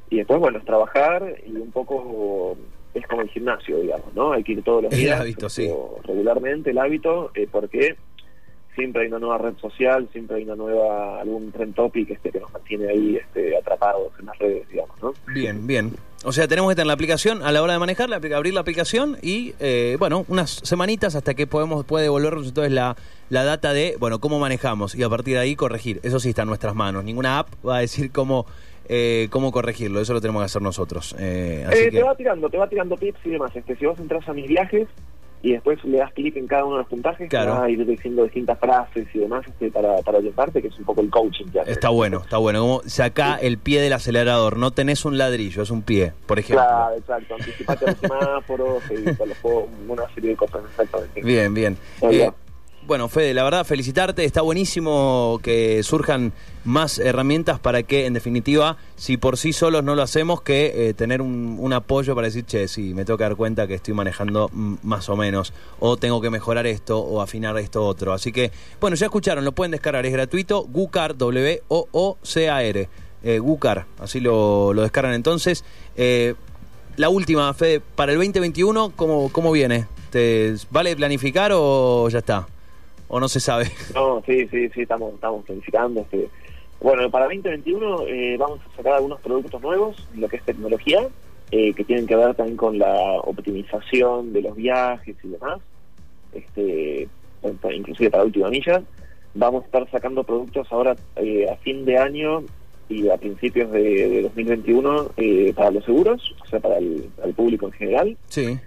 Y 0.08 0.16
después, 0.16 0.40
bueno, 0.40 0.58
es 0.58 0.64
trabajar 0.64 1.36
y 1.46 1.52
un 1.52 1.70
poco 1.70 2.56
es 2.94 3.06
como 3.06 3.22
el 3.22 3.28
gimnasio, 3.28 3.78
digamos, 3.78 4.12
¿no? 4.14 4.32
Hay 4.32 4.42
que 4.42 4.52
ir 4.52 4.62
todos 4.62 4.84
los 4.84 4.92
El 4.92 4.98
días, 4.98 5.20
hábito, 5.20 5.48
sí. 5.48 5.70
regularmente 6.04 6.70
el 6.70 6.78
hábito, 6.78 7.30
eh, 7.34 7.46
porque 7.50 7.96
siempre 8.80 9.02
hay 9.02 9.08
una 9.08 9.18
nueva 9.18 9.38
red 9.38 9.54
social, 9.60 10.08
siempre 10.12 10.36
hay 10.38 10.42
una 10.44 10.56
nueva, 10.56 11.20
algún 11.20 11.52
trend 11.52 11.74
topic 11.74 12.10
este, 12.10 12.30
que 12.30 12.40
nos 12.40 12.52
mantiene 12.52 12.88
ahí 12.88 13.16
este, 13.16 13.56
atrapados 13.56 14.12
en 14.18 14.26
las 14.26 14.38
redes, 14.38 14.68
digamos, 14.68 14.96
¿no? 15.02 15.12
Bien, 15.32 15.66
bien. 15.66 15.92
O 16.24 16.32
sea, 16.32 16.46
tenemos 16.48 16.70
que 16.70 16.74
tener 16.74 16.86
la 16.88 16.92
aplicación 16.92 17.42
a 17.42 17.50
la 17.52 17.62
hora 17.62 17.72
de 17.74 17.78
manejar, 17.78 18.10
la 18.10 18.20
apli- 18.20 18.34
abrir 18.34 18.52
la 18.52 18.60
aplicación 18.60 19.16
y, 19.22 19.54
eh, 19.58 19.96
bueno, 19.98 20.24
unas 20.28 20.50
semanitas 20.50 21.14
hasta 21.14 21.32
que 21.34 21.46
podemos 21.46 21.84
puede 21.86 22.04
devolvernos 22.04 22.46
entonces 22.48 22.72
la, 22.72 22.94
la 23.30 23.44
data 23.44 23.72
de, 23.72 23.96
bueno, 23.98 24.18
cómo 24.18 24.38
manejamos 24.38 24.94
y 24.94 25.02
a 25.02 25.08
partir 25.08 25.34
de 25.34 25.40
ahí 25.40 25.56
corregir. 25.56 25.98
Eso 26.02 26.20
sí 26.20 26.30
está 26.30 26.42
en 26.42 26.48
nuestras 26.48 26.74
manos. 26.74 27.04
Ninguna 27.04 27.38
app 27.38 27.48
va 27.66 27.78
a 27.78 27.80
decir 27.80 28.12
cómo, 28.12 28.44
eh, 28.88 29.28
cómo 29.30 29.50
corregirlo. 29.50 30.00
Eso 30.00 30.12
lo 30.12 30.20
tenemos 30.20 30.42
que 30.42 30.46
hacer 30.46 30.60
nosotros. 30.60 31.16
Eh, 31.18 31.64
así 31.66 31.78
Eh, 31.78 31.84
que- 31.90 31.96
Te 31.98 32.02
va 32.02 32.14
tirando, 32.14 32.50
te 32.50 32.58
va 32.58 32.68
tirando 32.68 32.96
tips 32.96 33.20
y 33.24 33.30
demás. 33.30 33.56
Este, 33.56 33.76
si 33.76 33.86
vos 33.86 33.98
entras 33.98 34.28
a 34.28 34.34
mis 34.34 34.46
viajes 34.46 34.88
y 35.42 35.52
después 35.52 35.82
le 35.84 35.98
das 35.98 36.12
clic 36.12 36.36
en 36.36 36.46
cada 36.46 36.64
uno 36.64 36.76
de 36.76 36.82
los 36.82 36.88
puntajes, 36.88 37.28
Claro. 37.30 37.52
te 37.54 37.58
va 37.58 37.64
a 37.64 37.70
ir 37.70 37.86
diciendo 37.86 38.24
distintas 38.24 38.58
frases 38.58 39.06
y 39.14 39.18
demás 39.18 39.44
este, 39.46 39.70
para, 39.70 39.96
para 40.02 40.18
orientarte, 40.18 40.60
que 40.60 40.68
es 40.68 40.78
un 40.78 40.84
poco 40.84 41.00
el 41.00 41.10
coaching 41.10 41.46
que 41.46 41.60
haces. 41.60 41.72
Está 41.72 41.88
bueno, 41.88 42.20
está 42.20 42.36
bueno. 42.36 42.60
Como 42.60 42.82
saca 42.86 43.36
el 43.36 43.58
pie 43.58 43.80
del 43.80 43.92
acelerador. 43.92 44.56
No 44.58 44.70
tenés 44.72 45.04
un 45.04 45.16
ladrillo, 45.18 45.62
es 45.62 45.70
un 45.70 45.82
pie, 45.82 46.12
por 46.26 46.38
ejemplo. 46.38 46.64
Claro, 46.64 46.96
exacto. 46.96 47.34
Anticipate 47.36 47.84
a 47.84 47.88
los 47.90 47.98
semáforos, 47.98 48.82
evita 48.90 49.26
los 49.26 49.38
juegos, 49.38 49.64
una 49.88 50.08
serie 50.14 50.30
de 50.30 50.36
cosas, 50.36 50.62
exactamente. 50.70 51.22
Bien, 51.22 51.54
bien. 51.54 51.76
Eh. 52.02 52.30
Bueno, 52.86 53.08
Fede, 53.08 53.34
la 53.34 53.44
verdad, 53.44 53.64
felicitarte. 53.64 54.24
Está 54.24 54.42
buenísimo 54.42 55.38
que 55.42 55.82
surjan 55.82 56.32
más 56.64 56.98
herramientas 56.98 57.58
para 57.58 57.82
que, 57.82 58.06
en 58.06 58.14
definitiva, 58.14 58.76
si 58.96 59.16
por 59.16 59.36
sí 59.36 59.52
solos 59.52 59.84
no 59.84 59.94
lo 59.94 60.02
hacemos, 60.02 60.42
que 60.42 60.88
eh, 60.88 60.94
tener 60.94 61.22
un, 61.22 61.72
apoyo 61.72 62.14
para 62.14 62.26
decir, 62.26 62.44
che, 62.44 62.66
sí, 62.68 62.94
me 62.94 63.04
tengo 63.04 63.16
que 63.16 63.24
dar 63.24 63.36
cuenta 63.36 63.66
que 63.66 63.74
estoy 63.74 63.94
manejando 63.94 64.50
más 64.52 65.08
o 65.08 65.16
menos, 65.16 65.52
o 65.78 65.96
tengo 65.96 66.20
que 66.20 66.30
mejorar 66.30 66.66
esto, 66.66 66.98
o 66.98 67.20
afinar 67.20 67.56
esto 67.58 67.84
otro. 67.84 68.12
Así 68.12 68.32
que, 68.32 68.50
bueno, 68.80 68.96
ya 68.96 69.06
escucharon, 69.06 69.44
lo 69.44 69.52
pueden 69.52 69.70
descargar, 69.70 70.04
es 70.04 70.12
gratuito, 70.12 70.64
Gucar, 70.64 71.16
W-O-O-C-A-R. 71.16 72.88
Eh, 73.22 73.38
Gucar, 73.38 73.84
así 73.98 74.18
lo, 74.18 74.72
lo 74.72 74.82
descargan 74.82 75.14
entonces. 75.14 75.64
Eh, 75.96 76.34
la 76.96 77.08
última, 77.08 77.52
Fede, 77.54 77.80
para 77.80 78.12
el 78.12 78.18
2021, 78.18 78.94
¿cómo, 78.96 79.30
cómo 79.30 79.52
viene? 79.52 79.86
¿Te, 80.10 80.54
¿Vale 80.70 80.96
planificar 80.96 81.52
o 81.54 82.08
ya 82.08 82.18
está? 82.18 82.48
¿O 83.10 83.18
no 83.18 83.28
se 83.28 83.40
sabe? 83.40 83.66
No, 83.94 84.22
sí, 84.24 84.46
sí, 84.48 84.68
sí, 84.68 84.82
estamos, 84.82 85.14
estamos 85.14 85.44
planificando. 85.44 86.00
Este. 86.02 86.28
Bueno, 86.80 87.10
para 87.10 87.24
2021 87.24 88.06
eh, 88.06 88.36
vamos 88.38 88.60
a 88.60 88.76
sacar 88.76 88.94
algunos 88.94 89.20
productos 89.20 89.60
nuevos, 89.60 90.08
lo 90.14 90.28
que 90.28 90.36
es 90.36 90.44
tecnología, 90.44 91.08
eh, 91.50 91.74
que 91.74 91.84
tienen 91.84 92.06
que 92.06 92.14
ver 92.14 92.34
también 92.36 92.56
con 92.56 92.78
la 92.78 93.18
optimización 93.24 94.32
de 94.32 94.42
los 94.42 94.54
viajes 94.54 95.16
y 95.24 95.28
demás, 95.28 95.58
este, 96.32 97.08
inclusive 97.74 98.10
para 98.10 98.24
última 98.24 98.48
milla. 98.48 98.80
Vamos 99.34 99.64
a 99.64 99.66
estar 99.66 99.90
sacando 99.90 100.22
productos 100.22 100.68
ahora 100.70 100.94
eh, 101.16 101.46
a 101.50 101.56
fin 101.56 101.84
de 101.84 101.98
año 101.98 102.44
y 102.88 103.08
a 103.08 103.16
principios 103.16 103.72
de, 103.72 104.08
de 104.08 104.22
2021 104.22 105.10
eh, 105.16 105.52
para 105.54 105.72
los 105.72 105.84
seguros, 105.84 106.34
o 106.42 106.46
sea, 106.46 106.60
para 106.60 106.78
el, 106.78 107.10
para 107.16 107.28
el 107.28 107.34
público 107.34 107.66
en 107.66 107.72
general. 107.72 108.16
Sí. 108.28 108.58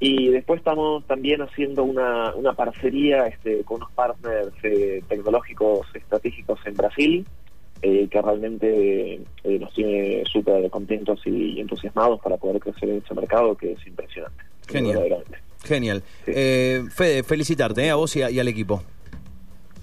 Y 0.00 0.28
después 0.28 0.58
estamos 0.58 1.04
también 1.06 1.42
haciendo 1.42 1.82
una, 1.82 2.32
una 2.34 2.52
parcería 2.52 3.26
este, 3.26 3.64
con 3.64 3.78
unos 3.78 3.90
partners 3.92 4.52
eh, 4.62 5.02
tecnológicos 5.08 5.86
estratégicos 5.94 6.60
en 6.66 6.74
Brasil, 6.74 7.26
eh, 7.82 8.06
que 8.10 8.22
realmente 8.22 9.14
eh, 9.44 9.58
nos 9.58 9.72
tiene 9.74 10.22
súper 10.30 10.70
contentos 10.70 11.20
y 11.26 11.60
entusiasmados 11.60 12.20
para 12.20 12.36
poder 12.36 12.60
crecer 12.60 12.88
en 12.90 13.02
ese 13.04 13.14
mercado, 13.14 13.56
que 13.56 13.72
es 13.72 13.86
impresionante. 13.86 14.44
Genial. 14.68 15.24
Genial. 15.64 16.02
Sí. 16.24 16.32
Eh, 16.34 16.84
Fede, 16.94 17.22
felicitarte 17.24 17.84
eh, 17.84 17.90
a 17.90 17.96
vos 17.96 18.14
y, 18.14 18.22
a- 18.22 18.30
y 18.30 18.38
al 18.38 18.46
equipo. 18.48 18.82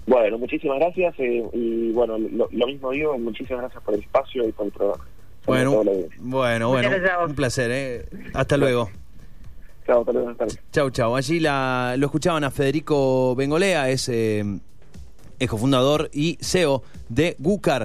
Bueno, 0.06 0.38
muchísimas 0.38 0.78
gracias 0.78 1.14
eh, 1.18 1.42
y 1.52 1.90
bueno, 1.92 2.16
lo, 2.16 2.48
lo 2.50 2.66
mismo 2.66 2.90
digo, 2.92 3.18
muchísimas 3.18 3.62
gracias 3.62 3.82
por 3.82 3.92
el 3.94 4.00
espacio 4.00 4.48
y 4.48 4.52
por 4.52 4.66
el 4.66 4.72
programa. 4.72 5.04
Bueno, 5.46 5.82
bueno, 6.20 6.68
bueno. 6.68 6.90
Un 7.26 7.34
placer. 7.34 7.70
Eh. 7.72 8.04
Hasta 8.32 8.56
luego. 8.56 8.88
Chao, 9.86 10.04
hasta 10.04 10.90
chau. 10.90 11.14
Allí 11.14 11.38
la, 11.38 11.94
lo 11.96 12.06
escuchaban 12.06 12.42
a 12.42 12.50
Federico 12.50 13.36
Bengolea, 13.36 13.88
es 13.88 14.08
eh, 14.08 14.44
es 15.38 15.48
cofundador 15.48 16.10
y 16.12 16.38
CEO 16.40 16.82
de 17.08 17.36
Gucar. 17.38 17.84